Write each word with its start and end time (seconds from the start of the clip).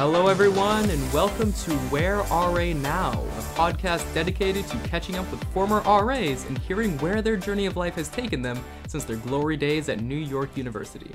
Hello, 0.00 0.28
everyone, 0.28 0.88
and 0.88 1.12
welcome 1.12 1.52
to 1.52 1.72
Where 1.90 2.20
RA 2.30 2.72
Now, 2.72 3.12
a 3.12 3.42
podcast 3.52 4.14
dedicated 4.14 4.66
to 4.68 4.78
catching 4.88 5.16
up 5.16 5.30
with 5.30 5.44
former 5.52 5.80
RAs 5.80 6.46
and 6.46 6.56
hearing 6.56 6.96
where 7.00 7.20
their 7.20 7.36
journey 7.36 7.66
of 7.66 7.76
life 7.76 7.96
has 7.96 8.08
taken 8.08 8.40
them 8.40 8.58
since 8.88 9.04
their 9.04 9.18
glory 9.18 9.58
days 9.58 9.90
at 9.90 10.00
New 10.00 10.16
York 10.16 10.56
University. 10.56 11.10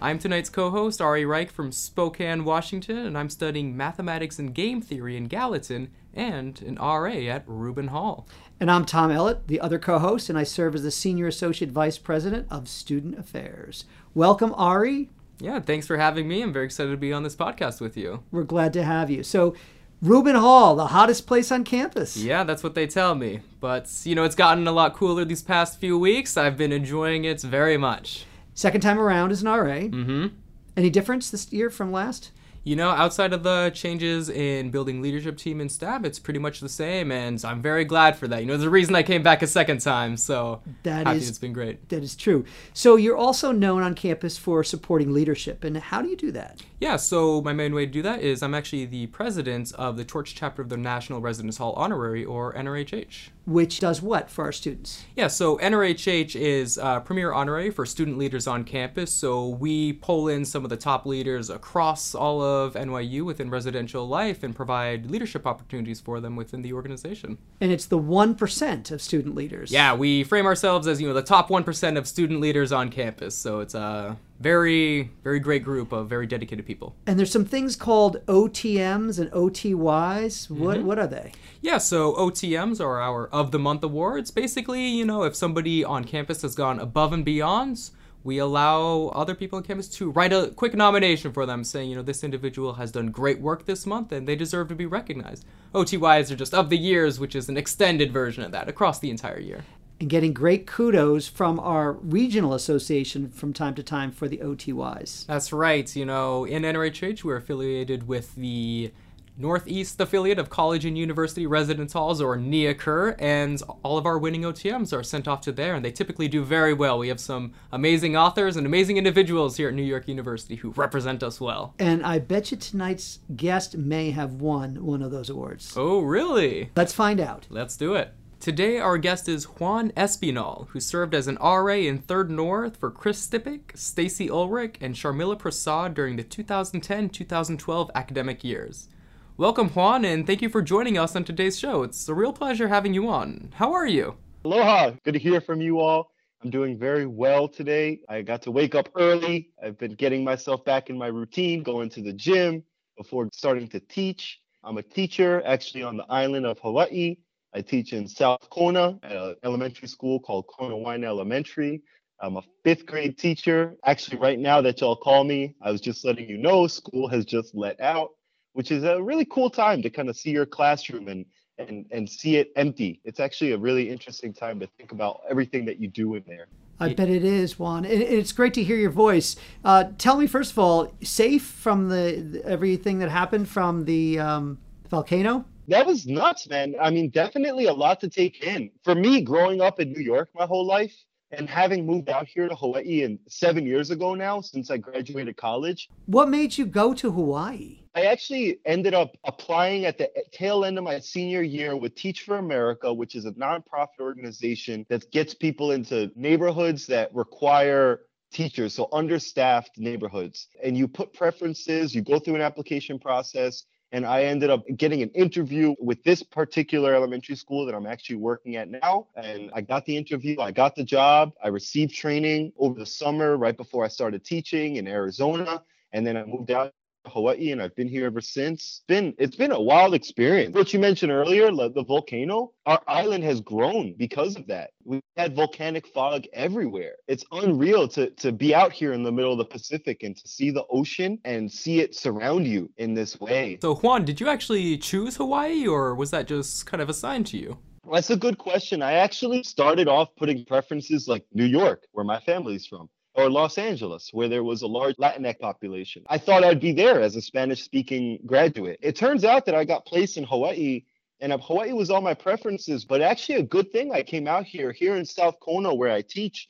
I'm 0.00 0.18
tonight's 0.18 0.48
co 0.48 0.70
host, 0.70 1.02
Ari 1.02 1.26
Reich 1.26 1.50
from 1.50 1.70
Spokane, 1.70 2.46
Washington, 2.46 3.04
and 3.04 3.18
I'm 3.18 3.28
studying 3.28 3.76
mathematics 3.76 4.38
and 4.38 4.54
game 4.54 4.80
theory 4.80 5.18
in 5.18 5.26
Gallatin 5.26 5.90
and 6.14 6.62
an 6.62 6.76
RA 6.76 7.12
at 7.28 7.44
Rubin 7.46 7.88
Hall. 7.88 8.26
And 8.58 8.70
I'm 8.70 8.86
Tom 8.86 9.10
Ellett, 9.10 9.48
the 9.48 9.60
other 9.60 9.78
co 9.78 9.98
host, 9.98 10.30
and 10.30 10.38
I 10.38 10.44
serve 10.44 10.74
as 10.74 10.82
the 10.82 10.90
Senior 10.90 11.26
Associate 11.26 11.70
Vice 11.70 11.98
President 11.98 12.46
of 12.50 12.70
Student 12.70 13.18
Affairs. 13.18 13.84
Welcome, 14.14 14.54
Ari. 14.56 15.10
Yeah, 15.40 15.60
thanks 15.60 15.86
for 15.86 15.96
having 15.96 16.28
me. 16.28 16.42
I'm 16.42 16.52
very 16.52 16.66
excited 16.66 16.90
to 16.90 16.96
be 16.96 17.12
on 17.12 17.22
this 17.22 17.34
podcast 17.34 17.80
with 17.80 17.96
you. 17.96 18.22
We're 18.30 18.44
glad 18.44 18.72
to 18.74 18.84
have 18.84 19.10
you. 19.10 19.22
So, 19.22 19.54
Rubin 20.02 20.36
Hall, 20.36 20.76
the 20.76 20.88
hottest 20.88 21.26
place 21.26 21.50
on 21.50 21.64
campus. 21.64 22.16
Yeah, 22.16 22.44
that's 22.44 22.62
what 22.62 22.74
they 22.74 22.86
tell 22.86 23.14
me. 23.14 23.40
But, 23.60 23.90
you 24.04 24.14
know, 24.14 24.24
it's 24.24 24.34
gotten 24.34 24.66
a 24.66 24.72
lot 24.72 24.94
cooler 24.94 25.24
these 25.24 25.42
past 25.42 25.78
few 25.78 25.98
weeks. 25.98 26.36
I've 26.36 26.56
been 26.56 26.72
enjoying 26.72 27.24
it 27.24 27.40
very 27.42 27.76
much. 27.76 28.24
Second 28.54 28.80
time 28.80 28.98
around 28.98 29.30
as 29.30 29.42
an 29.42 29.48
RA. 29.48 29.80
Mm-hmm. 29.88 30.28
Any 30.76 30.90
difference 30.90 31.30
this 31.30 31.52
year 31.52 31.70
from 31.70 31.92
last? 31.92 32.30
You 32.70 32.76
know, 32.76 32.90
outside 32.90 33.32
of 33.32 33.42
the 33.42 33.72
changes 33.74 34.28
in 34.28 34.70
building 34.70 35.02
leadership 35.02 35.36
team 35.36 35.60
and 35.60 35.72
staff, 35.72 36.04
it's 36.04 36.20
pretty 36.20 36.38
much 36.38 36.60
the 36.60 36.68
same, 36.68 37.10
and 37.10 37.44
I'm 37.44 37.60
very 37.60 37.84
glad 37.84 38.14
for 38.16 38.28
that. 38.28 38.42
You 38.42 38.46
know, 38.46 38.52
there's 38.52 38.62
a 38.62 38.70
reason 38.70 38.94
I 38.94 39.02
came 39.02 39.24
back 39.24 39.42
a 39.42 39.48
second 39.48 39.80
time, 39.80 40.16
so 40.16 40.62
That 40.84 41.04
happy 41.08 41.18
is- 41.18 41.28
it's 41.28 41.38
been 41.38 41.52
great. 41.52 41.88
That 41.88 42.04
is 42.04 42.14
true. 42.14 42.44
So, 42.72 42.94
you're 42.94 43.16
also 43.16 43.50
known 43.50 43.82
on 43.82 43.96
campus 43.96 44.38
for 44.38 44.62
supporting 44.62 45.12
leadership. 45.12 45.64
And 45.64 45.76
how 45.78 46.00
do 46.00 46.08
you 46.08 46.16
do 46.16 46.30
that? 46.30 46.62
Yeah, 46.78 46.94
so 46.94 47.42
my 47.42 47.52
main 47.52 47.74
way 47.74 47.86
to 47.86 47.92
do 47.92 48.02
that 48.02 48.22
is 48.22 48.40
I'm 48.40 48.54
actually 48.54 48.84
the 48.84 49.08
president 49.08 49.72
of 49.74 49.96
the 49.96 50.04
Torch 50.04 50.36
chapter 50.36 50.62
of 50.62 50.68
the 50.68 50.76
National 50.76 51.20
Residence 51.20 51.56
Hall 51.56 51.72
Honorary, 51.72 52.24
or 52.24 52.54
NRHH. 52.54 53.30
Which 53.50 53.80
does 53.80 54.00
what 54.00 54.30
for 54.30 54.44
our 54.44 54.52
students? 54.52 55.04
Yeah, 55.16 55.26
so 55.26 55.58
NRHH 55.58 56.36
is 56.36 56.78
uh, 56.78 57.00
premier 57.00 57.32
honorary 57.32 57.70
for 57.70 57.84
student 57.84 58.16
leaders 58.16 58.46
on 58.46 58.62
campus. 58.62 59.12
So 59.12 59.48
we 59.48 59.94
pull 59.94 60.28
in 60.28 60.44
some 60.44 60.62
of 60.62 60.70
the 60.70 60.76
top 60.76 61.04
leaders 61.04 61.50
across 61.50 62.14
all 62.14 62.40
of 62.40 62.74
NYU 62.74 63.24
within 63.24 63.50
residential 63.50 64.06
life 64.06 64.44
and 64.44 64.54
provide 64.54 65.10
leadership 65.10 65.48
opportunities 65.48 66.00
for 66.00 66.20
them 66.20 66.36
within 66.36 66.62
the 66.62 66.72
organization. 66.72 67.38
And 67.60 67.72
it's 67.72 67.86
the 67.86 67.98
1% 67.98 68.92
of 68.92 69.02
student 69.02 69.34
leaders. 69.34 69.72
Yeah, 69.72 69.96
we 69.96 70.22
frame 70.22 70.46
ourselves 70.46 70.86
as 70.86 71.00
you 71.00 71.08
know 71.08 71.14
the 71.14 71.20
top 71.20 71.50
one 71.50 71.64
percent 71.64 71.98
of 71.98 72.06
student 72.06 72.40
leaders 72.40 72.70
on 72.70 72.88
campus. 72.88 73.34
So 73.34 73.58
it's 73.58 73.74
a 73.74 74.16
very, 74.40 75.10
very 75.22 75.38
great 75.38 75.62
group 75.62 75.92
of 75.92 76.08
very 76.08 76.26
dedicated 76.26 76.66
people. 76.66 76.96
And 77.06 77.18
there's 77.18 77.30
some 77.30 77.44
things 77.44 77.76
called 77.76 78.24
OTMs 78.26 79.18
and 79.18 79.30
OTYs. 79.32 80.50
What, 80.50 80.78
mm-hmm. 80.78 80.86
what 80.86 80.98
are 80.98 81.06
they? 81.06 81.32
Yeah, 81.60 81.78
so 81.78 82.14
OTMs 82.14 82.80
are 82.80 83.00
our 83.00 83.28
of 83.28 83.52
the 83.52 83.58
month 83.58 83.84
awards. 83.84 84.30
Basically, 84.30 84.86
you 84.88 85.04
know, 85.04 85.24
if 85.24 85.36
somebody 85.36 85.84
on 85.84 86.04
campus 86.04 86.40
has 86.42 86.54
gone 86.54 86.80
above 86.80 87.12
and 87.12 87.24
beyond, 87.24 87.90
we 88.24 88.38
allow 88.38 89.08
other 89.08 89.34
people 89.34 89.58
on 89.58 89.62
campus 89.62 89.88
to 89.88 90.10
write 90.10 90.32
a 90.32 90.52
quick 90.56 90.74
nomination 90.74 91.32
for 91.32 91.46
them 91.46 91.62
saying, 91.62 91.90
you 91.90 91.96
know, 91.96 92.02
this 92.02 92.24
individual 92.24 92.74
has 92.74 92.92
done 92.92 93.10
great 93.10 93.40
work 93.40 93.66
this 93.66 93.86
month 93.86 94.12
and 94.12 94.26
they 94.26 94.36
deserve 94.36 94.68
to 94.68 94.74
be 94.74 94.86
recognized. 94.86 95.44
OTYs 95.74 96.30
are 96.30 96.36
just 96.36 96.54
of 96.54 96.70
the 96.70 96.78
years, 96.78 97.20
which 97.20 97.34
is 97.34 97.48
an 97.48 97.56
extended 97.56 98.12
version 98.12 98.42
of 98.42 98.52
that 98.52 98.68
across 98.68 98.98
the 98.98 99.10
entire 99.10 99.38
year. 99.38 99.64
And 100.00 100.08
getting 100.08 100.32
great 100.32 100.66
kudos 100.66 101.28
from 101.28 101.60
our 101.60 101.92
regional 101.92 102.54
association 102.54 103.28
from 103.28 103.52
time 103.52 103.74
to 103.74 103.82
time 103.82 104.10
for 104.10 104.26
the 104.26 104.38
OTYs. 104.38 105.26
That's 105.26 105.52
right. 105.52 105.94
You 105.94 106.06
know, 106.06 106.44
in 106.44 106.62
NRHH, 106.62 107.22
we're 107.22 107.36
affiliated 107.36 108.08
with 108.08 108.34
the 108.34 108.92
Northeast 109.36 109.98
affiliate 110.00 110.38
of 110.38 110.50
college 110.50 110.84
and 110.84 110.98
university 110.98 111.46
residence 111.46 111.94
halls, 111.94 112.20
or 112.20 112.36
NEACUR, 112.36 113.16
and 113.18 113.62
all 113.82 113.96
of 113.96 114.04
our 114.04 114.18
winning 114.18 114.42
OTMs 114.42 114.92
are 114.92 115.02
sent 115.02 115.26
off 115.26 115.40
to 115.42 115.52
there, 115.52 115.74
and 115.74 115.82
they 115.84 115.92
typically 115.92 116.28
do 116.28 116.44
very 116.44 116.74
well. 116.74 116.98
We 116.98 117.08
have 117.08 117.20
some 117.20 117.52
amazing 117.72 118.16
authors 118.16 118.56
and 118.56 118.66
amazing 118.66 118.98
individuals 118.98 119.56
here 119.56 119.68
at 119.68 119.74
New 119.74 119.82
York 119.82 120.08
University 120.08 120.56
who 120.56 120.70
represent 120.72 121.22
us 121.22 121.40
well. 121.40 121.74
And 121.78 122.04
I 122.04 122.18
bet 122.18 122.50
you 122.50 122.58
tonight's 122.58 123.20
guest 123.34 123.78
may 123.78 124.10
have 124.10 124.34
won 124.34 124.84
one 124.84 125.00
of 125.00 125.10
those 125.10 125.30
awards. 125.30 125.74
Oh, 125.74 126.00
really? 126.00 126.70
Let's 126.76 126.92
find 126.92 127.18
out. 127.18 127.46
Let's 127.48 127.78
do 127.78 127.94
it. 127.94 128.12
Today, 128.40 128.78
our 128.78 128.96
guest 128.96 129.28
is 129.28 129.44
Juan 129.44 129.90
Espinal, 129.98 130.66
who 130.68 130.80
served 130.80 131.14
as 131.14 131.26
an 131.26 131.36
RA 131.42 131.74
in 131.74 131.98
Third 131.98 132.30
North 132.30 132.78
for 132.78 132.90
Chris 132.90 133.18
Stipik, 133.18 133.72
Stacy 133.74 134.30
Ulrich, 134.30 134.76
and 134.80 134.94
Sharmila 134.94 135.38
Prasad 135.38 135.92
during 135.92 136.16
the 136.16 136.22
2010 136.22 137.10
2012 137.10 137.90
academic 137.94 138.42
years. 138.42 138.88
Welcome, 139.36 139.68
Juan, 139.68 140.06
and 140.06 140.26
thank 140.26 140.40
you 140.40 140.48
for 140.48 140.62
joining 140.62 140.96
us 140.96 141.14
on 141.14 141.22
today's 141.22 141.58
show. 141.58 141.82
It's 141.82 142.08
a 142.08 142.14
real 142.14 142.32
pleasure 142.32 142.68
having 142.68 142.94
you 142.94 143.10
on. 143.10 143.52
How 143.56 143.74
are 143.74 143.86
you? 143.86 144.16
Aloha. 144.46 144.92
Good 145.04 145.12
to 145.12 145.20
hear 145.20 145.42
from 145.42 145.60
you 145.60 145.78
all. 145.78 146.10
I'm 146.42 146.48
doing 146.48 146.78
very 146.78 147.04
well 147.04 147.46
today. 147.46 148.00
I 148.08 148.22
got 148.22 148.40
to 148.44 148.50
wake 148.50 148.74
up 148.74 148.88
early. 148.96 149.50
I've 149.62 149.76
been 149.76 149.96
getting 149.96 150.24
myself 150.24 150.64
back 150.64 150.88
in 150.88 150.96
my 150.96 151.08
routine, 151.08 151.62
going 151.62 151.90
to 151.90 152.00
the 152.00 152.14
gym 152.14 152.62
before 152.96 153.28
starting 153.34 153.68
to 153.68 153.80
teach. 153.80 154.40
I'm 154.64 154.78
a 154.78 154.82
teacher 154.82 155.42
actually 155.44 155.82
on 155.82 155.98
the 155.98 156.06
island 156.08 156.46
of 156.46 156.58
Hawaii. 156.60 157.16
I 157.52 157.60
teach 157.60 157.92
in 157.92 158.06
South 158.06 158.48
Kona 158.50 158.98
at 159.02 159.16
an 159.16 159.36
elementary 159.44 159.88
school 159.88 160.20
called 160.20 160.46
Konawaena 160.46 161.04
Elementary. 161.04 161.82
I'm 162.20 162.36
a 162.36 162.42
fifth 162.64 162.86
grade 162.86 163.18
teacher. 163.18 163.74
Actually, 163.84 164.18
right 164.18 164.38
now 164.38 164.60
that 164.60 164.80
y'all 164.80 164.96
call 164.96 165.24
me, 165.24 165.56
I 165.62 165.72
was 165.72 165.80
just 165.80 166.04
letting 166.04 166.28
you 166.28 166.36
know 166.36 166.66
school 166.66 167.08
has 167.08 167.24
just 167.24 167.54
let 167.54 167.80
out, 167.80 168.10
which 168.52 168.70
is 168.70 168.84
a 168.84 169.02
really 169.02 169.24
cool 169.24 169.50
time 169.50 169.82
to 169.82 169.90
kind 169.90 170.08
of 170.08 170.16
see 170.16 170.30
your 170.30 170.46
classroom 170.46 171.08
and 171.08 171.24
and 171.58 171.86
and 171.90 172.08
see 172.08 172.36
it 172.36 172.52
empty. 172.56 173.00
It's 173.04 173.20
actually 173.20 173.52
a 173.52 173.58
really 173.58 173.90
interesting 173.90 174.32
time 174.32 174.60
to 174.60 174.68
think 174.78 174.92
about 174.92 175.22
everything 175.28 175.64
that 175.64 175.80
you 175.80 175.88
do 175.88 176.14
in 176.14 176.22
there. 176.26 176.46
I 176.78 176.94
bet 176.94 177.10
it 177.10 177.24
is, 177.24 177.58
Juan. 177.58 177.84
And 177.84 178.02
and 178.02 178.14
it's 178.14 178.32
great 178.32 178.54
to 178.54 178.62
hear 178.62 178.76
your 178.76 178.90
voice. 178.90 179.36
Uh, 179.64 179.84
tell 179.98 180.16
me, 180.16 180.26
first 180.26 180.52
of 180.52 180.58
all, 180.58 180.92
safe 181.02 181.42
from 181.44 181.88
the, 181.88 182.26
the- 182.32 182.44
everything 182.46 183.00
that 183.00 183.10
happened 183.10 183.48
from 183.48 183.86
the 183.86 184.18
um, 184.18 184.58
volcano? 184.88 185.44
That 185.70 185.86
was 185.86 186.04
nuts, 186.04 186.48
man. 186.48 186.74
I 186.82 186.90
mean, 186.90 187.10
definitely 187.10 187.66
a 187.66 187.72
lot 187.72 188.00
to 188.00 188.08
take 188.08 188.42
in. 188.42 188.72
For 188.82 188.96
me, 188.96 189.20
growing 189.20 189.60
up 189.60 189.78
in 189.78 189.92
New 189.92 190.02
York 190.02 190.28
my 190.34 190.44
whole 190.44 190.66
life 190.66 190.92
and 191.30 191.48
having 191.48 191.86
moved 191.86 192.08
out 192.08 192.26
here 192.26 192.48
to 192.48 192.56
Hawaii 192.56 193.04
and 193.04 193.20
seven 193.28 193.64
years 193.64 193.92
ago 193.92 194.16
now, 194.16 194.40
since 194.40 194.68
I 194.68 194.78
graduated 194.78 195.36
college, 195.36 195.88
What 196.06 196.28
made 196.28 196.58
you 196.58 196.66
go 196.66 196.92
to 196.94 197.12
Hawaii? 197.12 197.84
I 197.94 198.06
actually 198.06 198.58
ended 198.64 198.94
up 198.94 199.16
applying 199.22 199.84
at 199.84 199.96
the 199.96 200.10
tail 200.32 200.64
end 200.64 200.76
of 200.76 200.82
my 200.82 200.98
senior 200.98 201.42
year 201.42 201.76
with 201.76 201.94
Teach 201.94 202.22
for 202.22 202.38
America, 202.38 202.92
which 202.92 203.14
is 203.14 203.24
a 203.24 203.32
nonprofit 203.32 204.00
organization 204.00 204.84
that 204.88 205.08
gets 205.12 205.34
people 205.34 205.70
into 205.70 206.10
neighborhoods 206.16 206.84
that 206.88 207.14
require 207.14 208.00
teachers, 208.32 208.74
so 208.74 208.88
understaffed 208.92 209.78
neighborhoods. 209.78 210.48
And 210.64 210.76
you 210.76 210.88
put 210.88 211.12
preferences, 211.12 211.94
you 211.94 212.02
go 212.02 212.18
through 212.18 212.34
an 212.34 212.40
application 212.40 212.98
process. 212.98 213.66
And 213.92 214.06
I 214.06 214.24
ended 214.24 214.50
up 214.50 214.64
getting 214.76 215.02
an 215.02 215.10
interview 215.10 215.74
with 215.80 216.02
this 216.04 216.22
particular 216.22 216.94
elementary 216.94 217.34
school 217.34 217.66
that 217.66 217.74
I'm 217.74 217.86
actually 217.86 218.16
working 218.16 218.56
at 218.56 218.68
now. 218.68 219.08
And 219.16 219.50
I 219.52 219.62
got 219.62 219.84
the 219.84 219.96
interview, 219.96 220.40
I 220.40 220.52
got 220.52 220.76
the 220.76 220.84
job, 220.84 221.32
I 221.42 221.48
received 221.48 221.94
training 221.94 222.52
over 222.58 222.78
the 222.78 222.86
summer 222.86 223.36
right 223.36 223.56
before 223.56 223.84
I 223.84 223.88
started 223.88 224.24
teaching 224.24 224.76
in 224.76 224.86
Arizona. 224.86 225.62
And 225.92 226.06
then 226.06 226.16
I 226.16 226.24
moved 226.24 226.52
out 226.52 226.72
Hawaii 227.06 227.52
and 227.52 227.62
I've 227.62 227.74
been 227.74 227.88
here 227.88 228.06
ever 228.06 228.20
since. 228.20 228.60
It's 228.60 228.82
been 228.86 229.14
it's 229.18 229.36
been 229.36 229.52
a 229.52 229.60
wild 229.60 229.94
experience. 229.94 230.54
What 230.54 230.72
you 230.72 230.78
mentioned 230.78 231.12
earlier, 231.12 231.50
the 231.50 231.84
volcano, 231.86 232.52
our 232.66 232.80
island 232.86 233.24
has 233.24 233.40
grown 233.40 233.94
because 233.96 234.36
of 234.36 234.46
that. 234.48 234.70
We 234.84 235.00
had 235.16 235.34
volcanic 235.34 235.86
fog 235.88 236.24
everywhere. 236.32 236.94
It's 237.08 237.24
unreal 237.32 237.88
to 237.88 238.10
to 238.10 238.32
be 238.32 238.54
out 238.54 238.72
here 238.72 238.92
in 238.92 239.02
the 239.02 239.12
middle 239.12 239.32
of 239.32 239.38
the 239.38 239.44
Pacific 239.44 240.02
and 240.02 240.16
to 240.16 240.28
see 240.28 240.50
the 240.50 240.64
ocean 240.70 241.18
and 241.24 241.50
see 241.50 241.80
it 241.80 241.94
surround 241.94 242.46
you 242.46 242.70
in 242.76 242.94
this 242.94 243.20
way. 243.20 243.58
So, 243.62 243.74
Juan, 243.74 244.04
did 244.04 244.20
you 244.20 244.28
actually 244.28 244.78
choose 244.78 245.16
Hawaii, 245.16 245.66
or 245.66 245.94
was 245.94 246.10
that 246.10 246.26
just 246.26 246.66
kind 246.66 246.80
of 246.80 246.88
assigned 246.88 247.26
to 247.28 247.38
you? 247.38 247.58
That's 247.90 248.10
a 248.10 248.16
good 248.16 248.38
question. 248.38 248.82
I 248.82 248.92
actually 248.92 249.42
started 249.42 249.88
off 249.88 250.10
putting 250.16 250.44
preferences 250.44 251.08
like 251.08 251.24
New 251.32 251.44
York, 251.46 251.84
where 251.92 252.04
my 252.04 252.20
family's 252.20 252.66
from, 252.66 252.88
or 253.14 253.28
Los 253.28 253.58
Angeles, 253.58 254.10
where 254.12 254.28
there 254.28 254.44
was 254.44 254.62
a 254.62 254.66
large 254.66 254.96
Latinx 254.96 255.38
population. 255.38 256.04
I 256.08 256.18
thought 256.18 256.44
I'd 256.44 256.60
be 256.60 256.72
there 256.72 257.00
as 257.00 257.16
a 257.16 257.22
Spanish 257.22 257.62
speaking 257.62 258.20
graduate. 258.24 258.78
It 258.82 258.96
turns 258.96 259.24
out 259.24 259.46
that 259.46 259.54
I 259.54 259.64
got 259.64 259.84
placed 259.84 260.16
in 260.16 260.24
Hawaii, 260.24 260.84
and 261.20 261.32
Hawaii 261.32 261.72
was 261.72 261.90
all 261.90 262.00
my 262.00 262.14
preferences, 262.14 262.84
but 262.84 263.02
actually 263.02 263.36
a 263.36 263.42
good 263.42 263.72
thing 263.72 263.92
I 263.92 264.02
came 264.02 264.28
out 264.28 264.44
here, 264.44 264.72
here 264.72 264.96
in 264.96 265.04
South 265.04 265.40
Kona, 265.40 265.74
where 265.74 265.92
I 265.92 266.02
teach. 266.02 266.48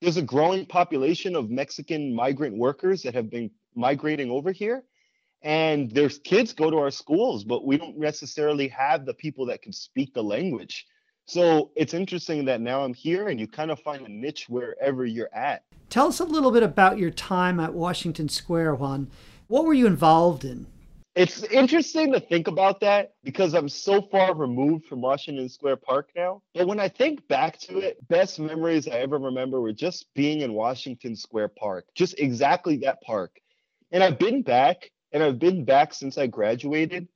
There's 0.00 0.16
a 0.16 0.22
growing 0.22 0.64
population 0.64 1.36
of 1.36 1.50
Mexican 1.50 2.14
migrant 2.14 2.56
workers 2.56 3.02
that 3.02 3.14
have 3.14 3.30
been 3.30 3.50
migrating 3.74 4.30
over 4.30 4.50
here. 4.50 4.82
And 5.42 5.90
their 5.90 6.08
kids 6.08 6.52
go 6.52 6.70
to 6.70 6.78
our 6.78 6.90
schools, 6.90 7.44
but 7.44 7.66
we 7.66 7.78
don't 7.78 7.98
necessarily 7.98 8.68
have 8.68 9.06
the 9.06 9.14
people 9.14 9.46
that 9.46 9.62
can 9.62 9.72
speak 9.72 10.12
the 10.12 10.22
language. 10.22 10.86
So 11.30 11.70
it's 11.76 11.94
interesting 11.94 12.44
that 12.46 12.60
now 12.60 12.82
I'm 12.82 12.92
here 12.92 13.28
and 13.28 13.38
you 13.38 13.46
kind 13.46 13.70
of 13.70 13.78
find 13.78 14.04
a 14.04 14.10
niche 14.10 14.46
wherever 14.48 15.06
you're 15.06 15.32
at. 15.32 15.62
Tell 15.88 16.08
us 16.08 16.18
a 16.18 16.24
little 16.24 16.50
bit 16.50 16.64
about 16.64 16.98
your 16.98 17.10
time 17.10 17.60
at 17.60 17.72
Washington 17.72 18.28
Square, 18.28 18.74
Juan. 18.74 19.08
What 19.46 19.64
were 19.64 19.72
you 19.72 19.86
involved 19.86 20.44
in? 20.44 20.66
It's 21.14 21.44
interesting 21.44 22.12
to 22.14 22.18
think 22.18 22.48
about 22.48 22.80
that 22.80 23.12
because 23.22 23.54
I'm 23.54 23.68
so 23.68 24.02
far 24.02 24.34
removed 24.34 24.86
from 24.86 25.02
Washington 25.02 25.48
Square 25.48 25.76
Park 25.76 26.10
now. 26.16 26.42
But 26.52 26.66
when 26.66 26.80
I 26.80 26.88
think 26.88 27.28
back 27.28 27.60
to 27.60 27.78
it, 27.78 28.08
best 28.08 28.40
memories 28.40 28.88
I 28.88 28.98
ever 28.98 29.18
remember 29.18 29.60
were 29.60 29.72
just 29.72 30.12
being 30.14 30.40
in 30.40 30.52
Washington 30.52 31.14
Square 31.14 31.52
Park, 31.60 31.84
just 31.94 32.18
exactly 32.18 32.78
that 32.78 33.02
park. 33.02 33.38
And 33.92 34.02
I've 34.02 34.18
been 34.18 34.42
back, 34.42 34.90
and 35.12 35.22
I've 35.22 35.38
been 35.38 35.64
back 35.64 35.94
since 35.94 36.18
I 36.18 36.26
graduated. 36.26 37.06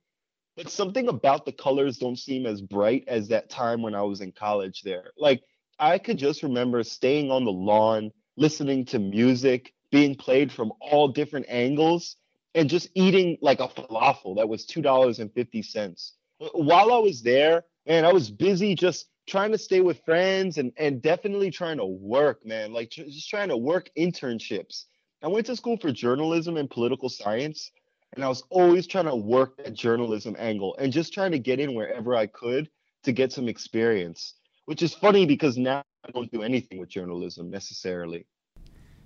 But 0.55 0.69
something 0.69 1.07
about 1.07 1.45
the 1.45 1.51
colors 1.51 1.97
don't 1.97 2.17
seem 2.17 2.45
as 2.45 2.61
bright 2.61 3.03
as 3.07 3.27
that 3.27 3.49
time 3.49 3.81
when 3.81 3.93
I 3.93 4.03
was 4.03 4.21
in 4.21 4.31
college 4.31 4.81
there. 4.83 5.11
Like, 5.17 5.43
I 5.79 5.97
could 5.97 6.17
just 6.17 6.43
remember 6.43 6.83
staying 6.83 7.29
on 7.31 7.43
the 7.43 7.51
lawn, 7.51 8.11
listening 8.37 8.85
to 8.85 8.99
music 8.99 9.73
being 9.91 10.15
played 10.15 10.51
from 10.51 10.71
all 10.79 11.09
different 11.09 11.45
angles 11.49 12.15
and 12.53 12.69
just 12.69 12.89
eating 12.95 13.37
like 13.41 13.59
a 13.59 13.67
falafel 13.67 14.37
that 14.37 14.47
was 14.47 14.65
$2.50. 14.65 16.11
While 16.53 16.93
I 16.93 16.97
was 16.99 17.21
there, 17.21 17.63
man, 17.85 18.05
I 18.05 18.13
was 18.13 18.31
busy 18.31 18.75
just 18.75 19.07
trying 19.27 19.51
to 19.51 19.57
stay 19.57 19.81
with 19.81 20.03
friends 20.05 20.57
and, 20.57 20.71
and 20.77 21.01
definitely 21.01 21.51
trying 21.51 21.77
to 21.77 21.85
work, 21.85 22.45
man, 22.45 22.71
like 22.71 22.91
just 22.91 23.29
trying 23.29 23.49
to 23.49 23.57
work 23.57 23.89
internships. 23.97 24.85
I 25.21 25.27
went 25.27 25.47
to 25.47 25.55
school 25.55 25.77
for 25.77 25.91
journalism 25.91 26.57
and 26.57 26.69
political 26.69 27.09
science, 27.09 27.71
and 28.15 28.23
I 28.23 28.29
was 28.29 28.43
always 28.49 28.87
trying 28.87 29.05
to 29.05 29.15
work 29.15 29.57
that 29.57 29.73
journalism 29.73 30.35
angle 30.39 30.75
and 30.79 30.91
just 30.91 31.13
trying 31.13 31.31
to 31.31 31.39
get 31.39 31.59
in 31.59 31.75
wherever 31.75 32.15
I 32.15 32.27
could 32.27 32.69
to 33.03 33.11
get 33.11 33.31
some 33.31 33.47
experience, 33.47 34.35
which 34.65 34.81
is 34.81 34.93
funny 34.93 35.25
because 35.25 35.57
now 35.57 35.83
I 36.07 36.11
don't 36.11 36.31
do 36.31 36.41
anything 36.41 36.79
with 36.79 36.89
journalism 36.89 37.49
necessarily. 37.49 38.25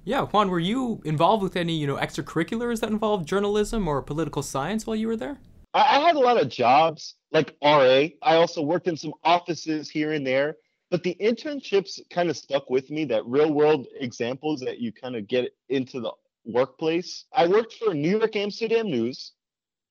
Yeah, 0.06 0.26
Juan, 0.26 0.50
were 0.50 0.60
you 0.60 1.02
involved 1.04 1.44
with 1.44 1.56
any, 1.56 1.74
you 1.74 1.86
know, 1.86 1.98
extracurriculars 1.98 2.80
that 2.80 2.90
involved 2.90 3.28
journalism 3.28 3.88
or 3.88 4.02
political 4.02 4.42
science 4.42 4.88
while 4.88 4.96
you 4.96 5.08
were 5.08 5.18
there? 5.18 5.40
I 5.74 6.00
had 6.00 6.16
a 6.16 6.20
lot 6.20 6.42
of 6.42 6.50
jobs 6.50 7.16
like 7.32 7.56
RA. 7.62 8.08
I 8.24 8.36
also 8.36 8.62
worked 8.62 8.88
in 8.88 8.98
some 8.98 9.14
offices 9.24 9.90
here 9.90 10.14
and 10.14 10.26
there, 10.26 10.56
but 10.90 11.04
the 11.04 11.16
internships 11.22 12.00
kind 12.10 12.30
of 12.30 12.38
stuck 12.38 12.70
with 12.72 12.90
me, 12.90 13.06
that 13.06 13.26
real 13.26 13.54
world 13.54 13.86
examples 14.00 14.62
that 14.62 14.80
you 14.80 14.92
kind 14.92 15.16
of 15.16 15.28
get 15.28 15.52
into 15.68 16.00
the 16.00 16.12
workplace. 16.52 17.26
I 17.34 17.48
worked 17.48 17.74
for 17.74 17.94
New 17.94 18.18
York 18.18 18.36
Amsterdam 18.36 18.88
News, 18.88 19.34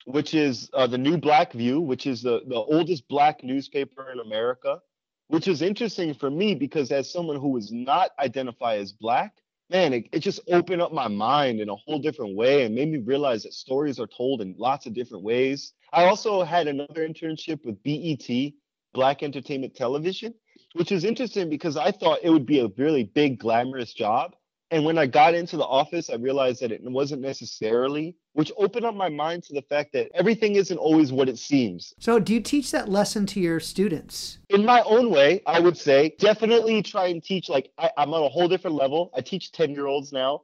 which 0.04 0.34
is 0.34 0.70
uh, 0.72 0.86
the 0.86 0.98
new 0.98 1.18
Black 1.18 1.52
View, 1.52 1.80
which 1.80 2.06
is 2.06 2.22
the, 2.22 2.40
the 2.46 2.54
oldest 2.54 3.08
black 3.08 3.44
newspaper 3.44 4.10
in 4.10 4.20
America, 4.20 4.80
which 5.28 5.48
is 5.48 5.62
interesting 5.62 6.14
for 6.14 6.30
me 6.30 6.54
because 6.54 6.90
as 6.90 7.12
someone 7.12 7.38
who 7.40 7.50
was 7.50 7.70
not 7.70 8.10
identify 8.18 8.76
as 8.76 8.92
black, 8.92 9.32
man, 9.70 9.92
it, 9.92 10.08
it 10.12 10.20
just 10.20 10.40
opened 10.50 10.82
up 10.82 10.92
my 10.92 11.08
mind 11.08 11.60
in 11.60 11.68
a 11.68 11.76
whole 11.76 11.98
different 11.98 12.36
way 12.36 12.64
and 12.64 12.74
made 12.74 12.90
me 12.90 12.98
realize 12.98 13.42
that 13.42 13.52
stories 13.52 13.98
are 13.98 14.06
told 14.06 14.40
in 14.40 14.54
lots 14.58 14.86
of 14.86 14.94
different 14.94 15.24
ways. 15.24 15.72
I 15.92 16.06
also 16.06 16.42
had 16.42 16.66
another 16.66 17.06
internship 17.06 17.64
with 17.64 17.82
BET, 17.82 18.52
Black 18.94 19.22
Entertainment 19.22 19.74
Television, 19.74 20.34
which 20.72 20.90
was 20.90 21.04
interesting 21.04 21.50
because 21.50 21.76
I 21.76 21.90
thought 21.90 22.20
it 22.22 22.30
would 22.30 22.46
be 22.46 22.60
a 22.60 22.68
really 22.78 23.04
big, 23.04 23.38
glamorous 23.38 23.92
job. 23.92 24.34
And 24.70 24.84
when 24.84 24.98
I 24.98 25.06
got 25.06 25.34
into 25.34 25.56
the 25.56 25.64
office, 25.64 26.10
I 26.10 26.16
realized 26.16 26.60
that 26.60 26.72
it 26.72 26.82
wasn't 26.82 27.22
necessarily, 27.22 28.16
which 28.34 28.52
opened 28.58 28.84
up 28.84 28.94
my 28.94 29.08
mind 29.08 29.42
to 29.44 29.54
the 29.54 29.62
fact 29.62 29.92
that 29.94 30.10
everything 30.14 30.56
isn't 30.56 30.76
always 30.76 31.10
what 31.10 31.28
it 31.28 31.38
seems. 31.38 31.94
So, 31.98 32.18
do 32.18 32.34
you 32.34 32.40
teach 32.40 32.70
that 32.72 32.88
lesson 32.88 33.24
to 33.26 33.40
your 33.40 33.60
students? 33.60 34.38
In 34.50 34.66
my 34.66 34.82
own 34.82 35.10
way, 35.10 35.42
I 35.46 35.58
would 35.60 35.78
say 35.78 36.14
definitely 36.18 36.82
try 36.82 37.06
and 37.06 37.22
teach. 37.22 37.48
Like, 37.48 37.70
I, 37.78 37.90
I'm 37.96 38.12
on 38.12 38.22
a 38.22 38.28
whole 38.28 38.48
different 38.48 38.76
level. 38.76 39.10
I 39.16 39.22
teach 39.22 39.52
10 39.52 39.70
year 39.70 39.86
olds 39.86 40.12
now. 40.12 40.42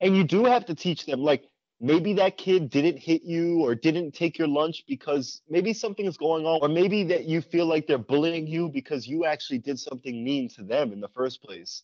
And 0.00 0.16
you 0.16 0.24
do 0.24 0.44
have 0.46 0.66
to 0.66 0.74
teach 0.74 1.04
them, 1.06 1.22
like, 1.22 1.44
maybe 1.78 2.14
that 2.14 2.38
kid 2.38 2.70
didn't 2.70 2.98
hit 2.98 3.22
you 3.22 3.60
or 3.60 3.74
didn't 3.74 4.12
take 4.12 4.38
your 4.38 4.48
lunch 4.48 4.84
because 4.88 5.42
maybe 5.48 5.74
something 5.74 6.06
is 6.06 6.16
going 6.16 6.46
on, 6.46 6.60
or 6.62 6.68
maybe 6.68 7.04
that 7.04 7.24
you 7.24 7.42
feel 7.42 7.66
like 7.66 7.86
they're 7.86 7.98
bullying 7.98 8.46
you 8.46 8.68
because 8.68 9.06
you 9.06 9.26
actually 9.26 9.58
did 9.58 9.78
something 9.78 10.24
mean 10.24 10.48
to 10.48 10.62
them 10.62 10.92
in 10.92 11.00
the 11.00 11.08
first 11.08 11.42
place. 11.42 11.82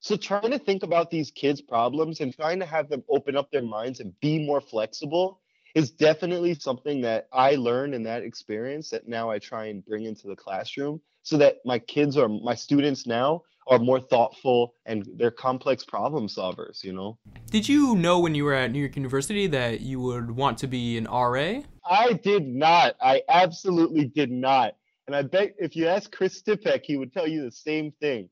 So 0.00 0.16
trying 0.16 0.52
to 0.52 0.58
think 0.58 0.84
about 0.84 1.10
these 1.10 1.30
kids' 1.30 1.60
problems 1.60 2.20
and 2.20 2.34
trying 2.34 2.60
to 2.60 2.66
have 2.66 2.88
them 2.88 3.02
open 3.08 3.36
up 3.36 3.50
their 3.50 3.62
minds 3.62 4.00
and 4.00 4.18
be 4.20 4.44
more 4.44 4.60
flexible 4.60 5.40
is 5.74 5.90
definitely 5.90 6.54
something 6.54 7.00
that 7.02 7.28
I 7.32 7.56
learned 7.56 7.94
in 7.94 8.04
that 8.04 8.22
experience 8.22 8.90
that 8.90 9.08
now 9.08 9.30
I 9.30 9.38
try 9.38 9.66
and 9.66 9.84
bring 9.84 10.04
into 10.04 10.28
the 10.28 10.36
classroom 10.36 11.00
so 11.22 11.36
that 11.38 11.56
my 11.64 11.78
kids 11.78 12.16
or 12.16 12.28
my 12.28 12.54
students 12.54 13.06
now 13.06 13.42
are 13.66 13.78
more 13.78 14.00
thoughtful 14.00 14.74
and 14.86 15.06
they're 15.16 15.30
complex 15.30 15.84
problem 15.84 16.26
solvers, 16.26 16.82
you 16.82 16.92
know. 16.92 17.18
Did 17.50 17.68
you 17.68 17.96
know 17.96 18.20
when 18.20 18.34
you 18.34 18.44
were 18.44 18.54
at 18.54 18.70
New 18.70 18.78
York 18.78 18.96
University 18.96 19.46
that 19.48 19.80
you 19.80 20.00
would 20.00 20.30
want 20.30 20.58
to 20.58 20.66
be 20.66 20.96
an 20.96 21.04
RA? 21.04 21.60
I 21.84 22.12
did 22.14 22.46
not. 22.46 22.94
I 23.02 23.22
absolutely 23.28 24.06
did 24.06 24.30
not. 24.30 24.76
And 25.06 25.14
I 25.14 25.22
bet 25.22 25.54
if 25.58 25.74
you 25.76 25.86
ask 25.86 26.10
Chris 26.10 26.40
Stipek, 26.40 26.84
he 26.84 26.96
would 26.96 27.12
tell 27.12 27.26
you 27.26 27.42
the 27.42 27.50
same 27.50 27.92
thing 28.00 28.28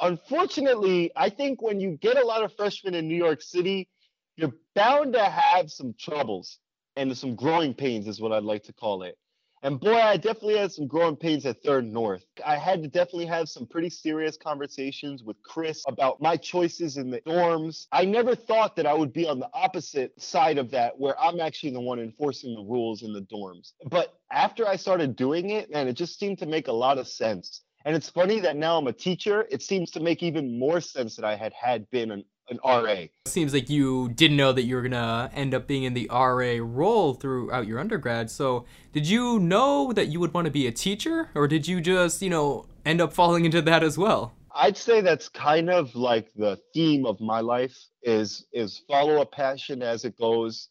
unfortunately, 0.00 1.12
I 1.16 1.30
think 1.30 1.62
when 1.62 1.80
you 1.80 1.98
get 2.00 2.16
a 2.16 2.26
lot 2.26 2.42
of 2.42 2.54
freshmen 2.54 2.94
in 2.94 3.08
New 3.08 3.16
York 3.16 3.42
City, 3.42 3.88
you're 4.36 4.52
bound 4.74 5.12
to 5.14 5.24
have 5.24 5.70
some 5.70 5.94
troubles 5.98 6.58
and 6.96 7.16
some 7.16 7.34
growing 7.34 7.74
pains, 7.74 8.06
is 8.06 8.20
what 8.20 8.32
I'd 8.32 8.44
like 8.44 8.64
to 8.64 8.72
call 8.72 9.02
it. 9.02 9.16
And 9.64 9.80
boy, 9.80 9.94
I 9.94 10.18
definitely 10.18 10.58
had 10.58 10.72
some 10.72 10.86
growing 10.86 11.16
pains 11.16 11.46
at 11.46 11.62
Third 11.62 11.86
North. 11.86 12.26
I 12.44 12.58
had 12.58 12.82
to 12.82 12.88
definitely 12.88 13.24
have 13.26 13.48
some 13.48 13.66
pretty 13.66 13.88
serious 13.88 14.36
conversations 14.36 15.22
with 15.22 15.42
Chris 15.42 15.82
about 15.88 16.20
my 16.20 16.36
choices 16.36 16.98
in 16.98 17.10
the 17.10 17.22
dorms. 17.22 17.86
I 17.90 18.04
never 18.04 18.34
thought 18.34 18.76
that 18.76 18.84
I 18.84 18.92
would 18.92 19.14
be 19.14 19.26
on 19.26 19.38
the 19.38 19.48
opposite 19.54 20.20
side 20.20 20.58
of 20.58 20.70
that, 20.72 20.98
where 20.98 21.18
I'm 21.18 21.40
actually 21.40 21.70
the 21.70 21.80
one 21.80 21.98
enforcing 21.98 22.54
the 22.54 22.60
rules 22.60 23.02
in 23.02 23.14
the 23.14 23.22
dorms. 23.22 23.72
But 23.86 24.12
after 24.30 24.68
I 24.68 24.76
started 24.76 25.16
doing 25.16 25.48
it, 25.48 25.70
man, 25.70 25.88
it 25.88 25.94
just 25.94 26.18
seemed 26.18 26.40
to 26.40 26.46
make 26.46 26.68
a 26.68 26.72
lot 26.72 26.98
of 26.98 27.08
sense. 27.08 27.62
And 27.84 27.94
it's 27.94 28.08
funny 28.08 28.40
that 28.40 28.56
now 28.56 28.78
I'm 28.78 28.86
a 28.86 28.92
teacher. 28.92 29.46
It 29.50 29.62
seems 29.62 29.90
to 29.92 30.00
make 30.00 30.22
even 30.22 30.58
more 30.58 30.80
sense 30.80 31.16
that 31.16 31.24
I 31.24 31.36
had 31.36 31.52
had 31.52 31.88
been 31.90 32.10
an, 32.10 32.24
an 32.48 32.58
RA. 32.64 32.82
It 32.84 33.10
seems 33.26 33.52
like 33.52 33.68
you 33.68 34.08
didn't 34.08 34.38
know 34.38 34.52
that 34.52 34.62
you 34.62 34.76
were 34.76 34.80
going 34.80 34.92
to 34.92 35.30
end 35.34 35.52
up 35.52 35.66
being 35.66 35.84
in 35.84 35.92
the 35.92 36.08
RA 36.10 36.56
role 36.60 37.12
throughout 37.14 37.66
your 37.66 37.78
undergrad. 37.78 38.30
So, 38.30 38.64
did 38.92 39.06
you 39.06 39.38
know 39.38 39.92
that 39.92 40.08
you 40.08 40.18
would 40.20 40.32
want 40.32 40.46
to 40.46 40.50
be 40.50 40.66
a 40.66 40.72
teacher 40.72 41.28
or 41.34 41.46
did 41.46 41.68
you 41.68 41.82
just, 41.82 42.22
you 42.22 42.30
know, 42.30 42.66
end 42.86 43.02
up 43.02 43.12
falling 43.12 43.44
into 43.44 43.60
that 43.62 43.82
as 43.82 43.98
well? 43.98 44.32
I'd 44.56 44.76
say 44.76 45.00
that's 45.00 45.28
kind 45.28 45.68
of 45.68 45.94
like 45.94 46.32
the 46.34 46.58
theme 46.72 47.04
of 47.04 47.20
my 47.20 47.40
life 47.40 47.76
is 48.02 48.46
is 48.52 48.82
follow 48.88 49.20
a 49.20 49.26
passion 49.26 49.82
as 49.82 50.04
it 50.04 50.16
goes. 50.16 50.68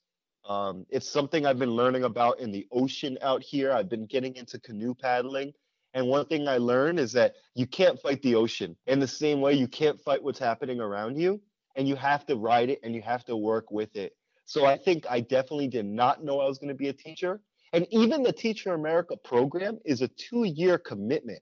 Um, 0.48 0.86
it's 0.90 1.08
something 1.08 1.46
I've 1.46 1.60
been 1.60 1.76
learning 1.76 2.06
about 2.06 2.40
in 2.40 2.52
the 2.52 2.66
ocean 2.72 3.18
out 3.22 3.44
here. 3.44 3.72
I've 3.72 3.90
been 3.90 4.06
getting 4.06 4.36
into 4.36 4.60
canoe 4.60 4.94
paddling 4.94 5.54
and 5.94 6.08
one 6.08 6.26
thing 6.26 6.48
I 6.48 6.58
learned 6.58 7.00
is 7.00 7.12
that 7.14 7.36
you 7.54 7.68
can't 7.68 8.00
fight 8.00 8.22
the 8.22 8.36
ocean 8.36 8.76
in 8.88 9.00
the 9.00 9.08
same 9.08 9.42
way 9.42 9.54
you 9.54 9.68
can't 9.68 10.02
fight 10.02 10.24
what's 10.24 10.40
happening 10.40 10.80
around 10.80 11.20
you. 11.20 11.42
And 11.76 11.88
you 11.88 11.96
have 11.96 12.26
to 12.28 12.36
ride 12.36 12.70
it 12.70 12.80
and 12.84 12.94
you 12.94 13.02
have 13.02 13.26
to 13.26 13.36
work 13.36 13.72
with 13.72 13.96
it. 13.96 14.16
So 14.46 14.66
I 14.66 14.78
think 14.78 15.06
I 15.10 15.22
definitely 15.22 15.68
did 15.68 15.86
not 15.86 16.24
know 16.24 16.40
I 16.40 16.48
was 16.48 16.60
going 16.60 16.70
to 16.70 16.76
be 16.76 16.90
a 16.90 16.94
teacher. 16.94 17.42
And 17.72 17.88
even 17.90 18.22
the 18.22 18.32
Teacher 18.32 18.74
America 18.74 19.18
program 19.18 19.80
is 19.84 20.02
a 20.02 20.08
two 20.10 20.44
year 20.44 20.78
commitment. 20.78 21.42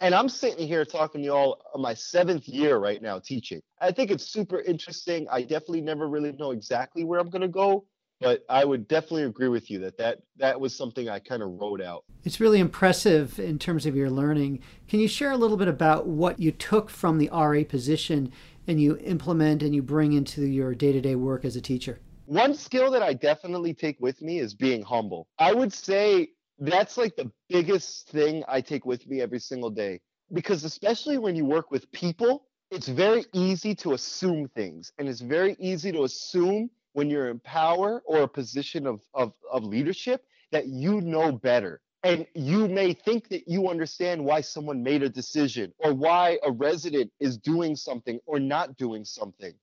And 0.00 0.14
I'm 0.14 0.28
sitting 0.28 0.66
here 0.66 0.84
talking 0.84 1.20
to 1.20 1.26
y'all 1.26 1.62
on 1.74 1.82
my 1.82 1.94
seventh 1.94 2.48
year 2.48 2.78
right 2.78 3.00
now 3.00 3.18
teaching. 3.18 3.60
I 3.80 3.92
think 3.92 4.10
it's 4.10 4.24
super 4.24 4.60
interesting. 4.60 5.26
I 5.30 5.42
definitely 5.42 5.82
never 5.82 6.08
really 6.08 6.32
know 6.32 6.50
exactly 6.50 7.04
where 7.04 7.20
I'm 7.20 7.30
going 7.30 7.42
to 7.42 7.48
go, 7.48 7.84
but 8.22 8.44
I 8.48 8.64
would 8.64 8.86
definitely 8.88 9.24
agree 9.24 9.48
with 9.48 9.70
you 9.70 9.80
that 9.80 9.98
that, 9.98 10.18
that 10.36 10.60
was 10.60 10.74
something 10.74 11.08
I 11.08 11.18
kind 11.18 11.42
of 11.42 11.50
wrote 11.60 11.82
out. 11.82 12.04
It's 12.24 12.40
really 12.40 12.60
impressive 12.60 13.38
in 13.38 13.58
terms 13.58 13.84
of 13.84 13.96
your 13.96 14.10
learning. 14.10 14.60
Can 14.88 15.00
you 15.00 15.08
share 15.08 15.32
a 15.32 15.36
little 15.36 15.56
bit 15.56 15.68
about 15.68 16.06
what 16.06 16.38
you 16.38 16.52
took 16.52 16.88
from 16.88 17.18
the 17.18 17.28
RA 17.32 17.64
position 17.68 18.32
and 18.68 18.80
you 18.80 18.96
implement 18.98 19.62
and 19.62 19.74
you 19.74 19.82
bring 19.82 20.12
into 20.12 20.46
your 20.46 20.74
day 20.74 20.92
to 20.92 21.00
day 21.00 21.16
work 21.16 21.44
as 21.44 21.56
a 21.56 21.60
teacher? 21.60 22.00
One 22.26 22.54
skill 22.54 22.90
that 22.92 23.02
I 23.02 23.12
definitely 23.12 23.74
take 23.74 23.98
with 24.00 24.22
me 24.22 24.38
is 24.38 24.54
being 24.54 24.82
humble. 24.82 25.26
I 25.38 25.52
would 25.52 25.72
say 25.72 26.28
that's 26.58 26.96
like 26.96 27.16
the 27.16 27.30
biggest 27.48 28.08
thing 28.08 28.44
I 28.46 28.60
take 28.60 28.86
with 28.86 29.06
me 29.08 29.20
every 29.20 29.40
single 29.40 29.70
day 29.70 30.00
because, 30.32 30.64
especially 30.64 31.18
when 31.18 31.34
you 31.34 31.44
work 31.44 31.70
with 31.70 31.90
people, 31.90 32.44
it's 32.70 32.88
very 32.88 33.24
easy 33.34 33.74
to 33.74 33.92
assume 33.92 34.48
things 34.48 34.92
and 34.98 35.08
it's 35.08 35.20
very 35.20 35.56
easy 35.58 35.90
to 35.92 36.04
assume 36.04 36.70
when 36.92 37.10
you're 37.10 37.30
in 37.30 37.40
power 37.40 38.02
or 38.06 38.22
a 38.22 38.28
position 38.28 38.86
of, 38.86 39.00
of, 39.14 39.32
of 39.50 39.64
leadership 39.64 40.24
that 40.50 40.66
you 40.66 41.00
know 41.00 41.32
better. 41.32 41.80
And 42.04 42.26
you 42.34 42.66
may 42.66 42.92
think 42.92 43.28
that 43.28 43.48
you 43.48 43.68
understand 43.68 44.24
why 44.24 44.40
someone 44.40 44.82
made 44.82 45.02
a 45.02 45.08
decision 45.08 45.72
or 45.78 45.94
why 45.94 46.38
a 46.44 46.50
resident 46.50 47.12
is 47.20 47.38
doing 47.38 47.76
something 47.76 48.18
or 48.26 48.40
not 48.40 48.76
doing 48.76 49.04
something. 49.04 49.54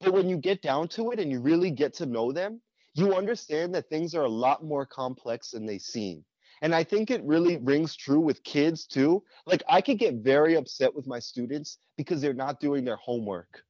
But 0.00 0.12
when 0.12 0.28
you 0.28 0.36
get 0.36 0.62
down 0.62 0.88
to 0.88 1.10
it 1.10 1.18
and 1.18 1.30
you 1.30 1.40
really 1.40 1.70
get 1.70 1.94
to 1.94 2.06
know 2.06 2.32
them, 2.32 2.60
you 2.94 3.14
understand 3.14 3.74
that 3.74 3.88
things 3.88 4.14
are 4.14 4.24
a 4.24 4.28
lot 4.28 4.64
more 4.64 4.86
complex 4.86 5.50
than 5.50 5.66
they 5.66 5.78
seem. 5.78 6.24
And 6.60 6.74
I 6.74 6.84
think 6.84 7.10
it 7.10 7.24
really 7.24 7.56
rings 7.56 7.96
true 7.96 8.20
with 8.20 8.44
kids 8.44 8.86
too. 8.86 9.24
Like 9.46 9.64
I 9.68 9.80
could 9.80 9.98
get 9.98 10.14
very 10.16 10.54
upset 10.54 10.94
with 10.94 11.08
my 11.08 11.18
students 11.18 11.78
because 11.96 12.20
they're 12.20 12.32
not 12.32 12.60
doing 12.60 12.84
their 12.84 12.96
homework. 12.96 13.64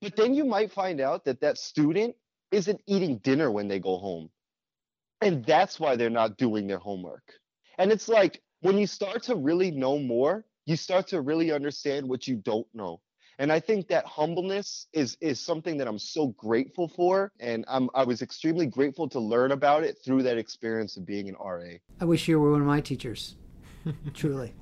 But 0.00 0.14
then 0.14 0.34
you 0.34 0.44
might 0.44 0.70
find 0.70 1.00
out 1.00 1.24
that 1.24 1.40
that 1.40 1.58
student 1.58 2.14
isn't 2.50 2.80
eating 2.86 3.18
dinner 3.18 3.50
when 3.50 3.68
they 3.68 3.78
go 3.78 3.98
home. 3.98 4.30
And 5.20 5.44
that's 5.44 5.80
why 5.80 5.96
they're 5.96 6.10
not 6.10 6.36
doing 6.36 6.66
their 6.66 6.78
homework. 6.78 7.24
And 7.78 7.90
it's 7.90 8.08
like 8.08 8.40
when 8.60 8.78
you 8.78 8.86
start 8.86 9.24
to 9.24 9.36
really 9.36 9.70
know 9.70 9.98
more, 9.98 10.44
you 10.66 10.76
start 10.76 11.08
to 11.08 11.20
really 11.20 11.50
understand 11.50 12.08
what 12.08 12.26
you 12.28 12.36
don't 12.36 12.66
know. 12.74 13.00
And 13.40 13.52
I 13.52 13.60
think 13.60 13.88
that 13.88 14.04
humbleness 14.04 14.88
is 14.92 15.16
is 15.20 15.40
something 15.40 15.78
that 15.78 15.86
I'm 15.86 15.98
so 15.98 16.28
grateful 16.28 16.88
for. 16.88 17.32
And 17.38 17.64
I'm 17.68 17.88
I 17.94 18.02
was 18.02 18.20
extremely 18.20 18.66
grateful 18.66 19.08
to 19.10 19.20
learn 19.20 19.52
about 19.52 19.84
it 19.84 19.98
through 20.04 20.24
that 20.24 20.38
experience 20.38 20.96
of 20.96 21.06
being 21.06 21.28
an 21.28 21.36
RA. 21.36 21.78
I 22.00 22.04
wish 22.04 22.26
you 22.26 22.40
were 22.40 22.50
one 22.50 22.60
of 22.60 22.66
my 22.66 22.80
teachers. 22.80 23.36
Truly. 24.14 24.54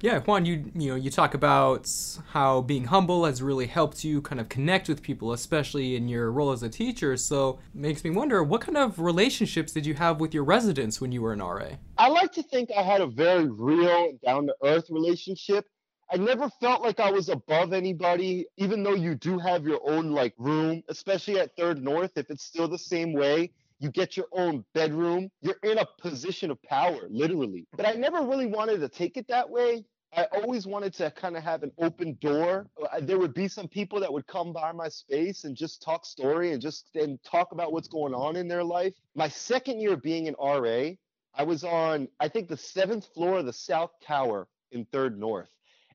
Yeah, 0.00 0.20
Juan, 0.20 0.44
you 0.44 0.70
you 0.76 0.90
know 0.90 0.94
you 0.94 1.10
talk 1.10 1.34
about 1.34 1.90
how 2.28 2.60
being 2.60 2.84
humble 2.84 3.24
has 3.24 3.42
really 3.42 3.66
helped 3.66 4.04
you 4.04 4.22
kind 4.22 4.40
of 4.40 4.48
connect 4.48 4.88
with 4.88 5.02
people, 5.02 5.32
especially 5.32 5.96
in 5.96 6.06
your 6.06 6.30
role 6.30 6.52
as 6.52 6.62
a 6.62 6.68
teacher. 6.68 7.16
So 7.16 7.58
makes 7.74 8.04
me 8.04 8.10
wonder, 8.10 8.44
what 8.44 8.60
kind 8.60 8.78
of 8.78 9.00
relationships 9.00 9.72
did 9.72 9.84
you 9.84 9.94
have 9.94 10.20
with 10.20 10.32
your 10.32 10.44
residents 10.44 11.00
when 11.00 11.10
you 11.10 11.20
were 11.20 11.32
an 11.32 11.40
RA? 11.40 11.70
I 11.96 12.08
like 12.08 12.30
to 12.32 12.44
think 12.44 12.70
I 12.76 12.82
had 12.82 13.00
a 13.00 13.08
very 13.08 13.48
real, 13.48 14.12
down 14.24 14.46
to 14.46 14.54
earth 14.62 14.88
relationship. 14.88 15.66
I 16.12 16.16
never 16.16 16.48
felt 16.60 16.80
like 16.80 17.00
I 17.00 17.10
was 17.10 17.28
above 17.28 17.72
anybody, 17.72 18.46
even 18.56 18.84
though 18.84 18.94
you 18.94 19.16
do 19.16 19.38
have 19.40 19.66
your 19.66 19.80
own 19.84 20.12
like 20.12 20.32
room, 20.38 20.82
especially 20.88 21.40
at 21.40 21.56
Third 21.56 21.82
North. 21.82 22.12
If 22.16 22.30
it's 22.30 22.44
still 22.44 22.68
the 22.68 22.78
same 22.78 23.12
way, 23.12 23.50
you 23.78 23.90
get 23.90 24.16
your 24.16 24.26
own 24.32 24.64
bedroom. 24.74 25.30
You're 25.40 25.58
in 25.62 25.78
a 25.78 25.86
position 26.00 26.50
of 26.50 26.62
power, 26.62 27.06
literally. 27.08 27.66
But 27.76 27.86
I 27.86 27.92
never 27.92 28.22
really 28.22 28.46
wanted 28.46 28.80
to 28.80 28.88
take 28.88 29.16
it 29.16 29.28
that 29.28 29.48
way. 29.48 29.84
I 30.16 30.24
always 30.32 30.66
wanted 30.66 30.94
to 30.94 31.10
kind 31.10 31.36
of 31.36 31.42
have 31.42 31.62
an 31.62 31.70
open 31.78 32.16
door. 32.20 32.66
Uh, 32.80 33.00
there 33.00 33.18
would 33.18 33.34
be 33.34 33.46
some 33.46 33.68
people 33.68 34.00
that 34.00 34.12
would 34.12 34.26
come 34.26 34.52
by 34.52 34.72
my 34.72 34.88
space 34.88 35.44
and 35.44 35.54
just 35.54 35.82
talk 35.82 36.06
story 36.06 36.52
and 36.52 36.62
just 36.62 36.88
and 36.94 37.22
talk 37.22 37.52
about 37.52 37.72
what's 37.72 37.88
going 37.88 38.14
on 38.14 38.36
in 38.36 38.48
their 38.48 38.64
life. 38.64 38.94
My 39.14 39.28
second 39.28 39.80
year 39.80 39.96
being 39.96 40.26
an 40.26 40.34
RA, 40.40 40.90
I 41.34 41.42
was 41.42 41.62
on 41.62 42.08
I 42.20 42.28
think 42.28 42.48
the 42.48 42.56
seventh 42.56 43.06
floor 43.12 43.38
of 43.40 43.46
the 43.46 43.52
South 43.52 43.90
Tower 44.02 44.48
in 44.72 44.86
Third 44.86 45.18
North, 45.18 45.50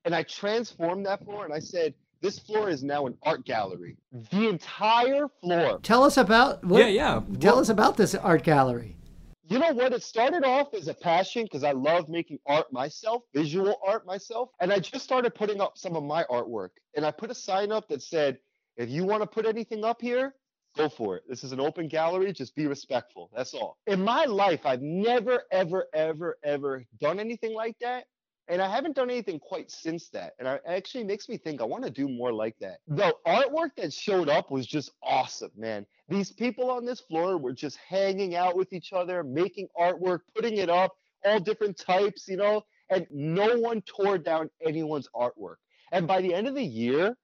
and 0.06 0.14
I 0.14 0.24
transformed 0.24 1.08
that 1.08 1.24
floor 1.26 1.44
and 1.44 1.54
I 1.54 1.60
said, 1.60 1.96
this 2.24 2.40
floor 2.40 2.70
is 2.70 2.84
now 2.84 3.06
an 3.06 3.16
art 3.22 3.46
gallery. 3.46 3.98
The 4.32 4.48
entire 4.48 5.28
floor. 5.42 5.80
Tell 5.84 6.04
us 6.04 6.18
about 6.18 6.64
what, 6.64 6.80
Yeah, 6.80 6.88
yeah. 6.88 7.22
Tell 7.40 7.56
What- 7.56 7.62
us 7.62 7.70
about 7.70 7.98
this 7.98 8.16
art 8.16 8.44
gallery. 8.44 8.98
You 9.46 9.60
know 9.60 9.74
what? 9.74 9.92
It 9.92 10.02
started 10.02 10.46
off 10.46 10.74
as 10.74 10.88
a 10.88 10.94
passion 10.94 11.44
because 11.44 11.66
I 11.66 11.74
love 11.74 12.08
making 12.08 12.40
art 12.48 12.72
myself, 12.72 13.24
visual 13.36 13.76
art 13.86 14.06
myself. 14.06 14.50
And 14.62 14.72
I 14.72 14.80
just 14.80 15.04
started 15.04 15.36
putting 15.36 15.60
up 15.60 15.78
some 15.78 15.98
of 15.98 16.04
my 16.04 16.24
artwork. 16.24 16.70
And 16.96 17.06
I 17.06 17.12
put 17.12 17.30
a 17.30 17.36
sign 17.36 17.72
up 17.72 17.90
that 17.90 18.02
said, 18.02 18.40
if 18.78 18.90
you 18.90 19.04
want 19.04 19.22
to 19.22 19.28
put 19.28 19.46
anything 19.46 19.84
up 19.84 20.02
here, 20.02 20.34
go 20.78 20.88
for 20.88 21.18
it. 21.18 21.24
This 21.28 21.44
is 21.44 21.52
an 21.52 21.60
open 21.60 21.90
gallery. 21.90 22.32
Just 22.32 22.56
be 22.56 22.68
respectful. 22.68 23.30
That's 23.36 23.54
all. 23.54 23.78
In 23.86 24.02
my 24.02 24.24
life, 24.26 24.62
I've 24.66 24.82
never, 24.82 25.44
ever, 25.52 25.88
ever, 25.94 26.38
ever 26.44 26.86
done 27.02 27.20
anything 27.20 27.54
like 27.54 27.76
that. 27.82 28.06
And 28.50 28.62
I 28.62 28.70
haven't 28.70 28.96
done 28.96 29.10
anything 29.10 29.40
quite 29.40 29.72
since 29.72 30.10
that. 30.10 30.34
And 30.38 30.48
it 30.48 30.62
actually 30.68 31.06
makes 31.06 31.30
me 31.30 31.38
think 31.38 31.62
I 31.62 31.66
want 31.66 31.86
to 31.86 31.90
do 31.90 32.10
more 32.10 32.34
like 32.34 32.56
that. 32.60 32.80
The 32.88 33.16
artwork 33.26 33.70
that 33.78 33.94
showed 33.94 34.28
up 34.28 34.52
was 34.52 34.68
just 34.68 34.92
awesome, 35.02 35.52
man. 35.56 35.86
These 36.10 36.32
people 36.32 36.70
on 36.70 36.86
this 36.86 37.00
floor 37.00 37.38
were 37.38 37.54
just 37.54 37.78
hanging 37.78 38.36
out 38.36 38.58
with 38.58 38.74
each 38.74 38.92
other, 38.92 39.24
making 39.24 39.70
artwork, 39.80 40.20
putting 40.36 40.58
it 40.58 40.70
up, 40.70 40.92
all 41.24 41.40
different 41.40 41.78
types, 41.78 42.28
you 42.28 42.36
know, 42.36 42.64
and 42.90 43.08
no 43.10 43.58
one 43.60 43.82
tore 43.84 44.18
down 44.18 44.50
anyone's 44.66 45.08
artwork. 45.16 45.56
And 45.94 46.06
by 46.06 46.22
the 46.22 46.34
end 46.34 46.48
of 46.48 46.56
the 46.56 46.64
year, 46.64 47.16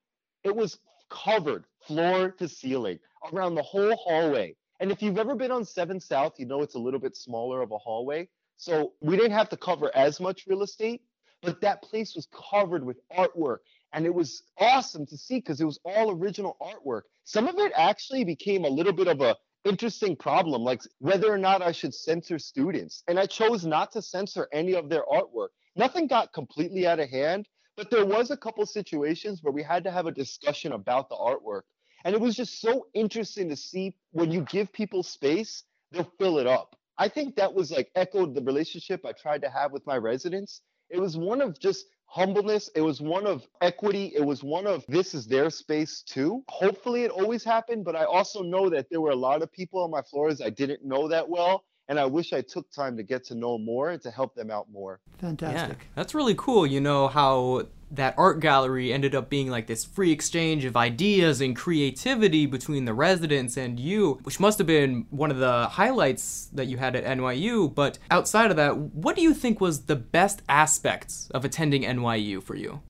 it 0.42 0.56
was 0.56 0.78
covered 1.10 1.64
floor 1.86 2.30
to 2.38 2.48
ceiling 2.48 2.98
around 3.30 3.56
the 3.56 3.62
whole 3.62 3.94
hallway. 3.96 4.56
And 4.80 4.90
if 4.90 5.02
you've 5.02 5.18
ever 5.18 5.34
been 5.34 5.50
on 5.50 5.66
7 5.66 6.00
South, 6.00 6.34
you 6.38 6.46
know 6.46 6.62
it's 6.62 6.76
a 6.76 6.78
little 6.78 7.00
bit 7.00 7.14
smaller 7.14 7.60
of 7.60 7.72
a 7.72 7.78
hallway. 7.78 8.28
So 8.56 8.94
we 9.00 9.16
didn't 9.16 9.32
have 9.32 9.50
to 9.50 9.56
cover 9.56 9.90
as 9.94 10.20
much 10.20 10.46
real 10.46 10.62
estate, 10.62 11.02
but 11.42 11.60
that 11.60 11.82
place 11.82 12.14
was 12.14 12.28
covered 12.50 12.84
with 12.84 12.98
artwork. 13.10 13.58
And 13.92 14.06
it 14.06 14.14
was 14.14 14.44
awesome 14.58 15.06
to 15.06 15.16
see 15.16 15.36
because 15.36 15.60
it 15.60 15.64
was 15.64 15.80
all 15.84 16.10
original 16.10 16.56
artwork. 16.60 17.02
Some 17.24 17.48
of 17.48 17.58
it 17.58 17.72
actually 17.74 18.24
became 18.24 18.64
a 18.64 18.68
little 18.68 18.92
bit 18.92 19.08
of 19.08 19.20
a 19.20 19.36
interesting 19.64 20.16
problem, 20.16 20.62
like 20.62 20.80
whether 20.98 21.32
or 21.32 21.38
not 21.38 21.62
I 21.62 21.72
should 21.72 21.94
censor 21.94 22.38
students. 22.38 23.02
And 23.08 23.18
I 23.18 23.26
chose 23.26 23.66
not 23.66 23.92
to 23.92 24.02
censor 24.02 24.48
any 24.52 24.74
of 24.74 24.88
their 24.88 25.04
artwork. 25.10 25.48
Nothing 25.76 26.06
got 26.06 26.32
completely 26.32 26.86
out 26.86 27.00
of 27.00 27.10
hand, 27.10 27.46
but 27.76 27.90
there 27.90 28.06
was 28.06 28.30
a 28.30 28.36
couple 28.36 28.64
situations 28.66 29.42
where 29.42 29.52
we 29.52 29.62
had 29.62 29.84
to 29.84 29.90
have 29.90 30.06
a 30.06 30.12
discussion 30.12 30.72
about 30.72 31.08
the 31.08 31.16
artwork. 31.16 31.62
And 32.04 32.14
it 32.14 32.20
was 32.20 32.36
just 32.36 32.60
so 32.60 32.86
interesting 32.94 33.48
to 33.50 33.56
see 33.56 33.94
when 34.12 34.30
you 34.30 34.42
give 34.42 34.72
people 34.72 35.02
space, 35.02 35.64
they'll 35.92 36.10
fill 36.18 36.38
it 36.38 36.46
up. 36.46 36.76
I 36.96 37.08
think 37.08 37.36
that 37.36 37.52
was 37.54 37.70
like 37.70 37.90
echoed 37.94 38.34
the 38.34 38.42
relationship 38.42 39.04
I 39.04 39.12
tried 39.12 39.42
to 39.42 39.50
have 39.50 39.72
with 39.72 39.86
my 39.86 39.96
residents. 39.96 40.62
It 40.90 41.00
was 41.00 41.16
one 41.16 41.40
of 41.40 41.58
just 41.58 41.86
humbleness. 42.06 42.70
It 42.74 42.80
was 42.82 43.00
one 43.00 43.26
of 43.26 43.46
equity. 43.60 44.12
It 44.14 44.24
was 44.24 44.42
one 44.42 44.66
of 44.66 44.84
this 44.88 45.14
is 45.14 45.26
their 45.26 45.50
space 45.50 46.02
too. 46.02 46.44
Hopefully 46.48 47.04
it 47.04 47.10
always 47.12 47.44
happened, 47.44 47.84
but 47.84 47.96
I 47.96 48.04
also 48.04 48.42
know 48.42 48.68
that 48.70 48.88
there 48.90 49.00
were 49.00 49.10
a 49.12 49.16
lot 49.16 49.42
of 49.42 49.52
people 49.52 49.82
on 49.82 49.90
my 49.90 50.02
floors 50.02 50.40
I 50.40 50.50
didn't 50.50 50.84
know 50.84 51.08
that 51.08 51.28
well. 51.28 51.64
And 51.90 51.98
I 51.98 52.06
wish 52.06 52.32
I 52.32 52.40
took 52.40 52.70
time 52.70 52.96
to 52.98 53.02
get 53.02 53.24
to 53.24 53.34
know 53.34 53.58
more 53.58 53.90
and 53.90 54.00
to 54.02 54.12
help 54.12 54.36
them 54.36 54.48
out 54.48 54.70
more. 54.70 55.00
Fantastic. 55.18 55.76
Yeah, 55.80 55.86
that's 55.96 56.14
really 56.14 56.36
cool. 56.36 56.64
You 56.64 56.80
know 56.80 57.08
how 57.08 57.66
that 57.90 58.14
art 58.16 58.38
gallery 58.38 58.92
ended 58.92 59.16
up 59.16 59.28
being 59.28 59.50
like 59.50 59.66
this 59.66 59.84
free 59.84 60.12
exchange 60.12 60.64
of 60.64 60.76
ideas 60.76 61.40
and 61.40 61.56
creativity 61.56 62.46
between 62.46 62.84
the 62.84 62.94
residents 62.94 63.56
and 63.56 63.80
you, 63.80 64.20
which 64.22 64.38
must 64.38 64.58
have 64.58 64.68
been 64.68 65.04
one 65.10 65.32
of 65.32 65.38
the 65.38 65.66
highlights 65.66 66.48
that 66.52 66.66
you 66.66 66.76
had 66.76 66.94
at 66.94 67.04
NYU. 67.04 67.74
But 67.74 67.98
outside 68.08 68.52
of 68.52 68.56
that, 68.56 68.76
what 68.76 69.16
do 69.16 69.22
you 69.22 69.34
think 69.34 69.60
was 69.60 69.86
the 69.86 69.96
best 69.96 70.42
aspects 70.48 71.28
of 71.32 71.44
attending 71.44 71.82
NYU 71.82 72.40
for 72.40 72.54
you? 72.54 72.82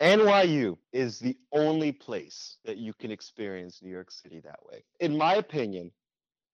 NYU 0.00 0.78
is 0.94 1.18
the 1.18 1.36
only 1.52 1.92
place 1.92 2.56
that 2.64 2.78
you 2.78 2.94
can 2.94 3.10
experience 3.10 3.82
New 3.82 3.92
York 3.92 4.10
City 4.10 4.40
that 4.40 4.60
way. 4.64 4.82
In 5.00 5.14
my 5.14 5.34
opinion, 5.34 5.90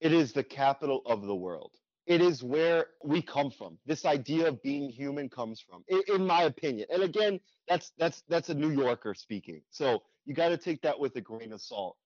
it 0.00 0.12
is 0.12 0.32
the 0.32 0.42
capital 0.42 1.02
of 1.06 1.22
the 1.22 1.36
world. 1.36 1.70
It 2.06 2.20
is 2.20 2.42
where 2.42 2.86
we 3.04 3.22
come 3.22 3.50
from. 3.50 3.78
This 3.86 4.04
idea 4.04 4.48
of 4.48 4.62
being 4.62 4.90
human 4.90 5.28
comes 5.28 5.60
from, 5.60 5.84
in, 5.88 6.02
in 6.08 6.26
my 6.26 6.42
opinion. 6.44 6.88
And 6.92 7.02
again, 7.02 7.38
that's 7.68 7.92
that's 7.98 8.22
that's 8.28 8.48
a 8.48 8.54
New 8.54 8.70
Yorker 8.70 9.14
speaking. 9.14 9.62
So 9.70 10.02
you 10.24 10.34
got 10.34 10.48
to 10.48 10.56
take 10.56 10.82
that 10.82 10.98
with 10.98 11.14
a 11.16 11.20
grain 11.20 11.52
of 11.52 11.60
salt. 11.60 11.96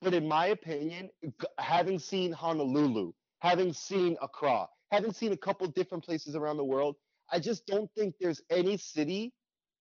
But 0.00 0.14
in 0.14 0.26
my 0.28 0.46
opinion, 0.46 1.10
having 1.58 1.98
seen 1.98 2.32
Honolulu, 2.32 3.12
having 3.40 3.72
seen 3.72 4.16
Accra, 4.22 4.68
having 4.90 5.12
seen 5.12 5.32
a 5.32 5.36
couple 5.36 5.66
different 5.68 6.04
places 6.04 6.34
around 6.36 6.56
the 6.56 6.64
world, 6.64 6.96
I 7.32 7.38
just 7.38 7.66
don't 7.66 7.90
think 7.96 8.14
there's 8.20 8.40
any 8.50 8.76
city 8.76 9.32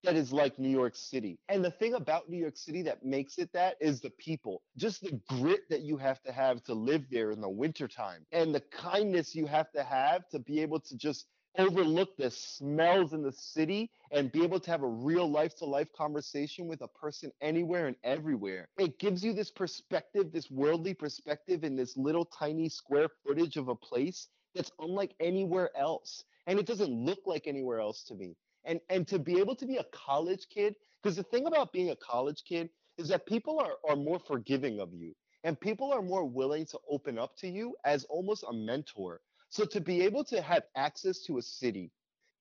that 0.03 0.15
is 0.15 0.31
like 0.31 0.59
New 0.59 0.69
York 0.69 0.95
City. 0.95 1.39
And 1.49 1.63
the 1.63 1.71
thing 1.71 1.95
about 1.95 2.29
New 2.29 2.37
York 2.37 2.57
City 2.57 2.81
that 2.83 3.03
makes 3.03 3.37
it 3.37 3.51
that 3.53 3.75
is 3.81 3.99
the 3.99 4.11
people. 4.11 4.61
Just 4.77 5.01
the 5.01 5.19
grit 5.27 5.61
that 5.69 5.81
you 5.81 5.97
have 5.97 6.21
to 6.23 6.31
have 6.31 6.63
to 6.65 6.73
live 6.73 7.05
there 7.09 7.31
in 7.31 7.41
the 7.41 7.49
wintertime 7.49 8.25
and 8.31 8.53
the 8.53 8.61
kindness 8.71 9.35
you 9.35 9.45
have 9.47 9.71
to 9.71 9.83
have 9.83 10.27
to 10.29 10.39
be 10.39 10.61
able 10.61 10.79
to 10.81 10.97
just 10.97 11.25
overlook 11.57 12.15
the 12.17 12.29
smells 12.29 13.13
in 13.13 13.23
the 13.23 13.31
city 13.31 13.89
and 14.11 14.31
be 14.31 14.43
able 14.43 14.59
to 14.59 14.69
have 14.69 14.83
a 14.83 14.87
real 14.87 15.29
life 15.29 15.55
to 15.55 15.65
life 15.65 15.91
conversation 15.93 16.67
with 16.67 16.81
a 16.81 16.87
person 16.87 17.31
anywhere 17.41 17.87
and 17.87 17.95
everywhere. 18.03 18.67
It 18.77 18.99
gives 18.99 19.23
you 19.23 19.33
this 19.33 19.49
perspective, 19.49 20.31
this 20.31 20.51
worldly 20.51 20.93
perspective 20.93 21.63
in 21.63 21.75
this 21.75 21.97
little 21.97 22.25
tiny 22.25 22.69
square 22.69 23.09
footage 23.25 23.57
of 23.57 23.69
a 23.69 23.75
place 23.75 24.27
that's 24.53 24.71
unlike 24.79 25.15
anywhere 25.19 25.75
else. 25.75 26.23
And 26.45 26.59
it 26.59 26.67
doesn't 26.67 26.91
look 26.91 27.19
like 27.25 27.47
anywhere 27.47 27.79
else 27.79 28.03
to 28.03 28.15
me 28.15 28.35
and 28.67 28.79
and 28.89 29.07
to 29.07 29.17
be 29.17 29.39
able 29.39 29.55
to 29.55 29.65
be 29.65 29.77
a 29.77 29.85
college 29.85 30.47
kid 30.53 30.75
because 31.01 31.15
the 31.15 31.23
thing 31.23 31.47
about 31.47 31.73
being 31.73 31.89
a 31.89 31.95
college 31.95 32.43
kid 32.47 32.69
is 32.97 33.07
that 33.07 33.25
people 33.25 33.59
are 33.59 33.77
are 33.89 33.95
more 33.95 34.19
forgiving 34.19 34.79
of 34.79 34.93
you 34.93 35.15
and 35.43 35.59
people 35.59 35.91
are 35.91 36.01
more 36.01 36.25
willing 36.25 36.65
to 36.65 36.77
open 36.89 37.17
up 37.17 37.35
to 37.37 37.47
you 37.47 37.75
as 37.85 38.03
almost 38.05 38.43
a 38.47 38.53
mentor. 38.53 39.21
So 39.49 39.65
to 39.65 39.79
be 39.79 40.01
able 40.01 40.23
to 40.25 40.41
have 40.41 40.63
access 40.75 41.23
to 41.23 41.37
a 41.37 41.41
city 41.41 41.89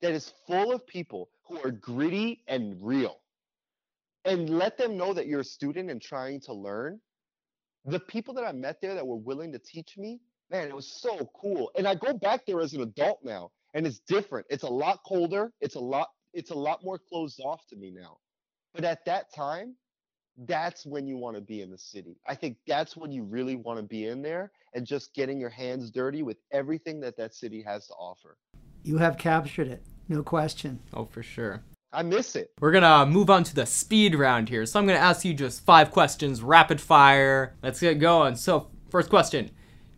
that 0.03 0.13
is 0.13 0.33
full 0.47 0.73
of 0.73 0.87
people 0.87 1.31
who 1.45 1.59
are 1.63 1.71
gritty 1.71 2.43
and 2.49 2.77
real 2.81 3.21
and 4.25 4.51
let 4.51 4.77
them 4.77 4.97
know 4.97 5.15
that 5.15 5.29
you're 5.29 5.41
a 5.41 5.45
student 5.45 5.89
and 5.89 6.03
trying 6.03 6.41
to 6.41 6.53
learn 6.53 7.01
the 7.85 8.01
people 8.01 8.35
that 8.35 8.45
i 8.45 8.51
met 8.51 8.81
there 8.83 8.95
that 8.95 9.07
were 9.07 9.17
willing 9.17 9.53
to 9.53 9.59
teach 9.61 9.97
me 9.97 10.21
man 10.51 10.67
it 10.67 10.75
was 10.75 11.01
so 11.01 11.31
cool. 11.41 11.71
And 11.79 11.87
i 11.87 11.95
go 11.95 12.13
back 12.13 12.45
there 12.45 12.61
as 12.61 12.75
an 12.75 12.83
adult 12.83 13.21
now 13.23 13.53
and 13.77 13.87
it's 13.87 14.01
different. 14.09 14.47
It's 14.49 14.63
a 14.63 14.69
lot 14.69 15.01
colder. 15.07 15.53
It's 15.61 15.75
a 15.75 15.81
lot 15.81 16.09
it's 16.37 16.51
a 16.51 16.55
lot 16.55 16.85
more 16.85 16.99
closed 16.99 17.41
off 17.41 17.67
to 17.67 17.77
me 17.77 17.91
now 17.91 18.19
but 18.75 18.85
at 18.85 19.05
that 19.05 19.35
time 19.35 19.75
that's 20.47 20.85
when 20.85 21.07
you 21.07 21.17
want 21.17 21.35
to 21.35 21.41
be 21.41 21.63
in 21.63 21.71
the 21.71 21.79
city 21.79 22.17
i 22.29 22.35
think 22.35 22.57
that's 22.67 22.97
when 22.97 23.11
you 23.11 23.23
really 23.25 23.57
want 23.57 23.79
to 23.79 23.83
be 23.83 24.07
in 24.07 24.21
there 24.23 24.53
and 24.75 24.87
just 24.87 25.15
getting 25.15 25.41
your 25.41 25.49
hands 25.51 25.91
dirty 25.91 26.23
with 26.23 26.37
everything 26.53 27.01
that 27.01 27.17
that 27.17 27.35
city 27.35 27.63
has 27.63 27.87
to 27.87 27.95
offer 27.95 28.37
You 28.85 28.99
have 28.99 29.17
captured 29.19 29.69
it, 29.69 29.83
no 30.09 30.23
question. 30.23 30.79
Oh, 30.95 31.07
for 31.07 31.23
sure. 31.23 31.63
i 31.93 32.03
miss 32.03 32.37
it 32.37 32.51
We're 32.61 32.71
gonna 32.73 32.87
uh, 33.03 33.07
move 33.07 33.31
on 33.31 33.43
to 33.45 33.55
the 33.55 33.67
speed 33.67 34.15
round 34.15 34.49
here. 34.51 34.65
So 34.67 34.79
I'm 34.79 34.87
gonna 34.87 34.99
ask 35.11 35.25
you 35.25 35.35
just 35.35 35.65
five 35.65 35.91
questions, 35.91 36.43
rapid 36.43 36.81
fire. 36.81 37.57
Let's 37.63 37.81
get 37.81 37.99
going. 37.99 38.37
So, 38.37 38.69
first 38.91 39.09
question 39.11 39.51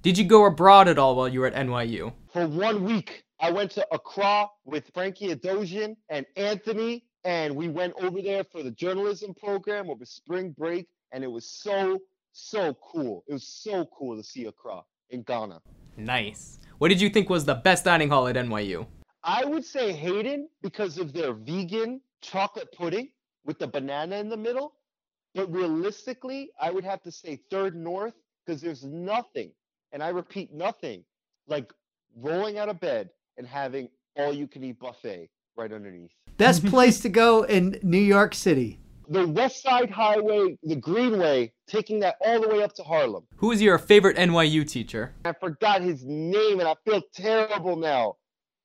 Did 0.03 0.17
you 0.17 0.25
go 0.25 0.47
abroad 0.47 0.87
at 0.89 0.99
all 0.99 1.17
while 1.17 1.29
you 1.29 1.41
were 1.41 1.49
at 1.49 1.67
NYU? 1.67 2.13
For 2.33 2.47
one 2.47 2.85
week, 2.85 3.25
I 3.41 3.53
went 3.53 3.71
to 3.73 3.87
Accra 3.93 4.49
with 4.65 4.91
Frankie 4.93 5.33
Adojian 5.33 5.97
and 6.09 6.27
Anthony, 6.37 7.05
and 7.23 7.55
we 7.55 7.69
went 7.69 7.95
over 8.01 8.21
there 8.21 8.43
for 8.43 8.65
the 8.65 8.73
journalism 8.73 9.33
program 9.33 9.89
over 9.91 10.05
spring 10.05 10.55
break, 10.59 10.89
and 11.13 11.23
it 11.23 11.29
was 11.29 11.49
so, 11.49 12.01
so 12.33 12.77
cool. 12.83 13.23
It 13.29 13.35
was 13.35 13.47
so 13.47 13.87
cool 13.97 14.17
to 14.17 14.25
see 14.25 14.47
Accra 14.47 14.83
in 15.11 15.23
Ghana. 15.23 15.61
Nice. 15.97 16.59
What 16.79 16.89
did 16.89 17.01
you 17.01 17.11
think 17.11 17.31
was 17.31 17.45
the 17.45 17.55
best 17.55 17.85
dining 17.85 18.09
hall 18.09 18.27
at 18.27 18.35
NYU? 18.35 18.87
I 19.23 19.45
would 19.45 19.65
say 19.65 19.93
Hayden 19.93 20.49
because 20.61 20.99
of 20.99 21.13
their 21.13 21.33
vegan 21.33 22.01
chocolate 22.23 22.73
pudding 22.73 23.11
with 23.45 23.61
the 23.61 23.69
banana 23.69 24.17
in 24.17 24.29
the 24.29 24.37
middle. 24.37 24.75
But 25.35 25.53
realistically, 25.53 26.51
I 26.61 26.73
would 26.73 26.85
have 26.85 27.03
to 27.03 27.13
say 27.13 27.41
Third 27.51 27.77
North 27.77 28.15
because 28.45 28.61
there's 28.61 28.83
nothing, 28.83 29.53
and 29.93 30.03
I 30.03 30.09
repeat, 30.09 30.53
nothing 30.53 31.05
like 31.47 31.73
rolling 32.17 32.59
out 32.59 32.69
of 32.69 32.81
bed 32.81 33.11
and 33.39 33.47
having 33.47 33.89
all 34.17 34.33
you 34.33 34.47
can 34.47 34.63
eat 34.65 34.79
buffet 34.79 35.31
right 35.57 35.73
underneath. 35.73 36.11
Best 36.37 36.67
place 36.67 37.01
to 37.01 37.09
go 37.09 37.45
in 37.45 37.79
New 37.83 37.99
York 37.99 38.35
City. 38.35 38.79
The 39.09 39.27
West 39.27 39.63
Side 39.63 39.91
Highway, 39.91 40.59
the 40.63 40.77
Greenway, 40.77 41.53
taking 41.67 42.01
that 42.01 42.17
all 42.21 42.43
the 42.43 42.49
way 42.49 42.63
up 42.63 42.75
to 42.75 42.83
Harlem. 42.83 43.25
Who 43.37 43.53
is 43.53 43.63
your 43.63 43.79
favorite 43.79 44.19
NYU 44.19 44.69
teacher? 44.69 45.15
I 45.25 45.33
forgot 45.33 45.81
his 45.81 46.05
name 46.05 46.61
and 46.61 46.69
I 46.69 46.75
feel 46.85 47.01
terrible 47.15 47.77
now. 47.77 48.17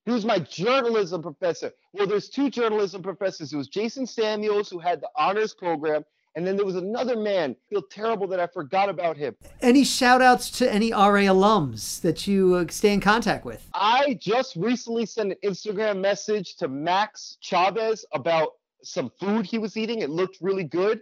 He 0.06 0.12
was 0.12 0.26
my 0.26 0.40
journalism 0.40 1.22
professor. 1.22 1.72
Well, 1.94 2.08
there's 2.08 2.28
two 2.28 2.50
journalism 2.50 3.02
professors. 3.02 3.54
It 3.54 3.58
was 3.58 3.70
Jason 3.70 4.06
Samuels, 4.06 4.70
who 4.70 4.80
had 4.80 5.00
the 5.00 5.08
honors 5.18 5.54
program, 5.54 6.04
and 6.36 6.46
then 6.46 6.56
there 6.56 6.66
was 6.66 6.76
another 6.76 7.16
man. 7.16 7.52
I 7.52 7.70
feel 7.70 7.82
terrible 7.82 8.28
that 8.28 8.40
I 8.40 8.48
forgot 8.48 8.90
about 8.90 9.18
him. 9.18 9.36
Any 9.62 9.84
shout 9.84 10.22
outs 10.22 10.50
to 10.58 10.72
any 10.72 10.92
RA 10.92 11.28
alums 11.30 12.02
that 12.02 12.26
you 12.28 12.56
uh, 12.56 12.66
stay 12.70 12.94
in 12.94 13.00
contact 13.00 13.46
with? 13.46 13.70
I 13.74 14.18
just 14.20 14.56
recently 14.56 15.06
sent 15.06 15.32
an 15.32 15.38
Instagram 15.44 16.00
message 16.00 16.56
to 16.58 16.68
Max 16.68 17.38
Chavez 17.42 18.06
about 18.14 18.54
some 18.84 19.12
food 19.20 19.46
he 19.46 19.58
was 19.58 19.78
eating. 19.78 20.00
It 20.02 20.10
looked 20.10 20.38
really 20.42 20.64
good. 20.64 21.02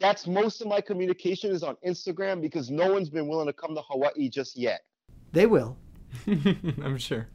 That's 0.00 0.26
most 0.26 0.60
of 0.60 0.66
my 0.66 0.80
communication 0.80 1.52
is 1.52 1.62
on 1.62 1.76
Instagram 1.86 2.40
because 2.40 2.70
no 2.70 2.92
one's 2.92 3.08
been 3.08 3.28
willing 3.28 3.46
to 3.46 3.52
come 3.52 3.74
to 3.76 3.82
Hawaii 3.88 4.28
just 4.28 4.56
yet. 4.56 4.80
They 5.32 5.46
will. 5.46 5.76
I'm 6.26 6.98
sure. 6.98 7.28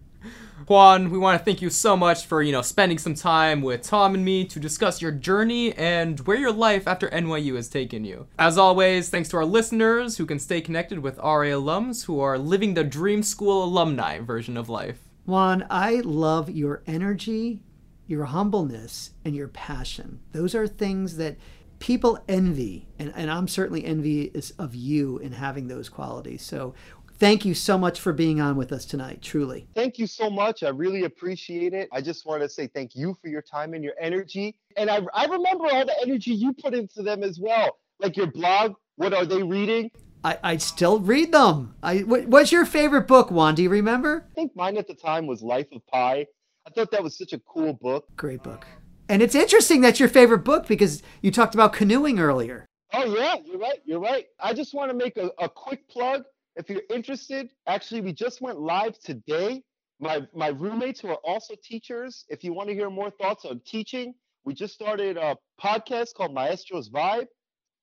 Juan, 0.67 1.11
we 1.11 1.17
want 1.17 1.39
to 1.39 1.45
thank 1.45 1.61
you 1.61 1.69
so 1.69 1.95
much 1.95 2.25
for, 2.25 2.41
you 2.41 2.51
know, 2.51 2.61
spending 2.61 2.97
some 2.97 3.15
time 3.15 3.61
with 3.61 3.83
Tom 3.83 4.15
and 4.15 4.25
me 4.25 4.43
to 4.45 4.59
discuss 4.59 5.01
your 5.01 5.11
journey 5.11 5.73
and 5.73 6.19
where 6.21 6.37
your 6.37 6.51
life 6.51 6.87
after 6.87 7.07
NYU 7.09 7.55
has 7.55 7.69
taken 7.69 8.03
you. 8.03 8.27
As 8.37 8.57
always, 8.57 9.09
thanks 9.09 9.29
to 9.29 9.37
our 9.37 9.45
listeners 9.45 10.17
who 10.17 10.25
can 10.25 10.39
stay 10.39 10.59
connected 10.59 10.99
with 10.99 11.17
RA 11.19 11.53
alums 11.53 12.05
who 12.05 12.19
are 12.19 12.37
living 12.37 12.73
the 12.73 12.83
dream 12.83 13.23
school 13.23 13.63
alumni 13.63 14.19
version 14.19 14.57
of 14.57 14.67
life. 14.67 14.99
Juan, 15.25 15.65
I 15.69 16.01
love 16.03 16.49
your 16.49 16.83
energy, 16.87 17.61
your 18.05 18.25
humbleness, 18.25 19.11
and 19.23 19.35
your 19.35 19.47
passion. 19.49 20.19
Those 20.31 20.55
are 20.55 20.67
things 20.67 21.17
that 21.17 21.37
people 21.79 22.19
envy, 22.27 22.87
and, 22.97 23.13
and 23.15 23.29
I'm 23.29 23.47
certainly 23.47 23.85
envious 23.85 24.51
of 24.51 24.73
you 24.73 25.17
in 25.19 25.33
having 25.33 25.67
those 25.67 25.89
qualities. 25.89 26.41
So 26.41 26.73
Thank 27.19 27.45
you 27.45 27.55
so 27.55 27.79
much 27.79 27.99
for 27.99 28.13
being 28.13 28.39
on 28.39 28.57
with 28.57 28.71
us 28.71 28.85
tonight, 28.85 29.23
truly. 29.23 29.67
Thank 29.73 29.97
you 29.97 30.05
so 30.05 30.29
much. 30.29 30.61
I 30.61 30.69
really 30.69 31.05
appreciate 31.05 31.73
it. 31.73 31.89
I 31.91 31.99
just 31.99 32.27
want 32.27 32.43
to 32.43 32.49
say 32.49 32.67
thank 32.67 32.95
you 32.95 33.17
for 33.19 33.27
your 33.27 33.41
time 33.41 33.73
and 33.73 33.83
your 33.83 33.95
energy. 33.99 34.55
And 34.75 34.87
I, 34.87 35.01
I 35.15 35.25
remember 35.25 35.65
all 35.65 35.83
the 35.83 35.95
energy 36.03 36.31
you 36.31 36.53
put 36.53 36.75
into 36.75 37.01
them 37.01 37.23
as 37.23 37.39
well. 37.39 37.77
Like 37.99 38.17
your 38.17 38.27
blog, 38.27 38.75
what 38.97 39.15
are 39.15 39.25
they 39.25 39.41
reading? 39.41 39.89
I, 40.23 40.37
I 40.43 40.57
still 40.57 40.99
read 40.99 41.31
them. 41.31 41.73
I, 41.81 41.99
what, 41.99 42.27
what's 42.27 42.51
your 42.51 42.65
favorite 42.65 43.07
book, 43.07 43.31
Juan? 43.31 43.55
Do 43.55 43.63
you 43.63 43.69
remember? 43.69 44.27
I 44.31 44.33
think 44.35 44.55
mine 44.55 44.77
at 44.77 44.87
the 44.87 44.93
time 44.93 45.25
was 45.25 45.41
Life 45.41 45.71
of 45.71 45.85
Pi. 45.87 46.27
I 46.67 46.69
thought 46.75 46.91
that 46.91 47.01
was 47.01 47.17
such 47.17 47.33
a 47.33 47.39
cool 47.39 47.73
book. 47.73 48.05
Great 48.15 48.43
book. 48.43 48.67
And 49.09 49.23
it's 49.23 49.35
interesting 49.35 49.81
that's 49.81 49.99
your 49.99 50.09
favorite 50.09 50.43
book 50.43 50.67
because 50.67 51.01
you 51.21 51.31
talked 51.31 51.55
about 51.55 51.73
canoeing 51.73 52.19
earlier. 52.19 52.67
Oh, 52.93 53.05
yeah, 53.05 53.35
you're 53.43 53.57
right. 53.57 53.79
You're 53.85 53.99
right. 53.99 54.25
I 54.39 54.53
just 54.53 54.75
want 54.75 54.91
to 54.91 54.97
make 54.97 55.17
a, 55.17 55.31
a 55.39 55.49
quick 55.49 55.87
plug 55.89 56.23
if 56.57 56.69
you're 56.69 56.81
interested, 56.89 57.49
actually, 57.67 58.01
we 58.01 58.13
just 58.13 58.41
went 58.41 58.59
live 58.59 58.97
today. 58.99 59.61
My 59.99 60.27
my 60.33 60.49
roommates 60.49 60.99
who 60.99 61.09
are 61.09 61.19
also 61.23 61.55
teachers, 61.63 62.25
if 62.29 62.43
you 62.43 62.53
want 62.53 62.69
to 62.69 62.75
hear 62.75 62.89
more 62.89 63.09
thoughts 63.11 63.45
on 63.45 63.61
teaching, 63.65 64.13
we 64.43 64.53
just 64.53 64.73
started 64.73 65.17
a 65.17 65.37
podcast 65.61 66.13
called 66.15 66.33
Maestro's 66.33 66.89
Vibe, 66.89 67.27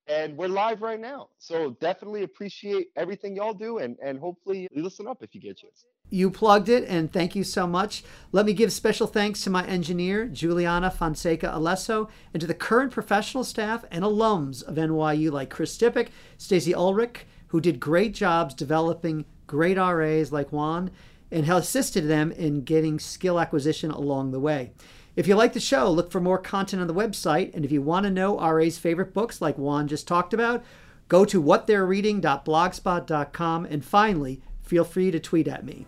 and 0.07 0.37
we're 0.37 0.49
live 0.49 0.83
right 0.83 1.01
now. 1.01 1.29
So 1.39 1.77
definitely 1.81 2.23
appreciate 2.23 2.89
everything 2.97 3.37
y'all 3.37 3.55
do, 3.55 3.79
and 3.79 3.97
and 4.03 4.19
hopefully 4.19 4.69
listen 4.75 5.07
up 5.07 5.23
if 5.23 5.35
you 5.35 5.41
get 5.41 5.53
a 5.53 5.55
chance. 5.55 5.85
You 6.11 6.31
plugged 6.31 6.69
it, 6.69 6.85
and 6.87 7.13
thank 7.13 7.35
you 7.35 7.43
so 7.45 7.67
much. 7.67 8.05
Let 8.31 8.47
me 8.47 8.53
give 8.53 8.73
special 8.73 9.07
thanks 9.07 9.43
to 9.45 9.51
my 9.51 9.67
engineer, 9.67 10.27
Juliana 10.27 10.91
Fonseca 10.91 11.47
Alesso, 11.49 12.09
and 12.33 12.41
to 12.41 12.47
the 12.47 12.55
current 12.55 12.93
professional 12.93 13.43
staff 13.43 13.85
and 13.91 14.05
alums 14.05 14.63
of 14.63 14.77
NYU 14.77 15.33
like 15.33 15.51
Chris 15.51 15.77
Stippick, 15.77 16.09
Stacey 16.39 16.75
Ulrich, 16.75 17.25
who 17.55 17.61
did 17.61 17.79
great 17.79 18.13
jobs 18.13 18.53
developing 18.53 19.25
great 19.47 19.77
RAs 19.77 20.33
like 20.33 20.51
Juan 20.51 20.91
and 21.31 21.49
assisted 21.49 22.09
them 22.09 22.33
in 22.33 22.65
getting 22.65 22.99
skill 22.99 23.39
acquisition 23.39 23.93
along 23.93 24.33
the 24.33 24.41
way. 24.41 24.73
If 25.15 25.29
you 25.29 25.37
like 25.37 25.53
the 25.53 25.61
show, 25.61 25.89
look 25.89 26.11
for 26.11 26.21
more 26.21 26.39
content 26.39 26.83
on 26.83 26.89
the 26.89 26.95
website. 26.95 27.55
And 27.55 27.65
if 27.65 27.71
you 27.71 27.81
want 27.81 28.07
to 28.07 28.11
know 28.11 28.41
RA's 28.41 28.77
favorite 28.77 29.15
books 29.15 29.41
like 29.41 29.57
Juan 29.57 29.87
just 29.87 30.09
talked 30.09 30.35
about, 30.35 30.65
go 31.07 31.25
to 31.25 31.41
whattheyrereading.blogspot.com. 31.41 33.67
And 33.67 33.85
finally, 33.85 34.43
feel 34.61 34.83
free 34.83 35.13
to 35.13 35.21
tweet 35.21 35.47
at 35.47 35.65
me. 35.65 35.87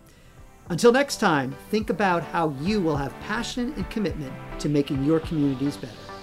Until 0.69 0.93
next 0.93 1.17
time, 1.17 1.53
think 1.69 1.89
about 1.89 2.23
how 2.23 2.55
you 2.61 2.79
will 2.79 2.95
have 2.95 3.19
passion 3.19 3.73
and 3.75 3.89
commitment 3.89 4.31
to 4.61 4.69
making 4.69 5.03
your 5.03 5.19
communities 5.19 5.75
better. 5.75 6.16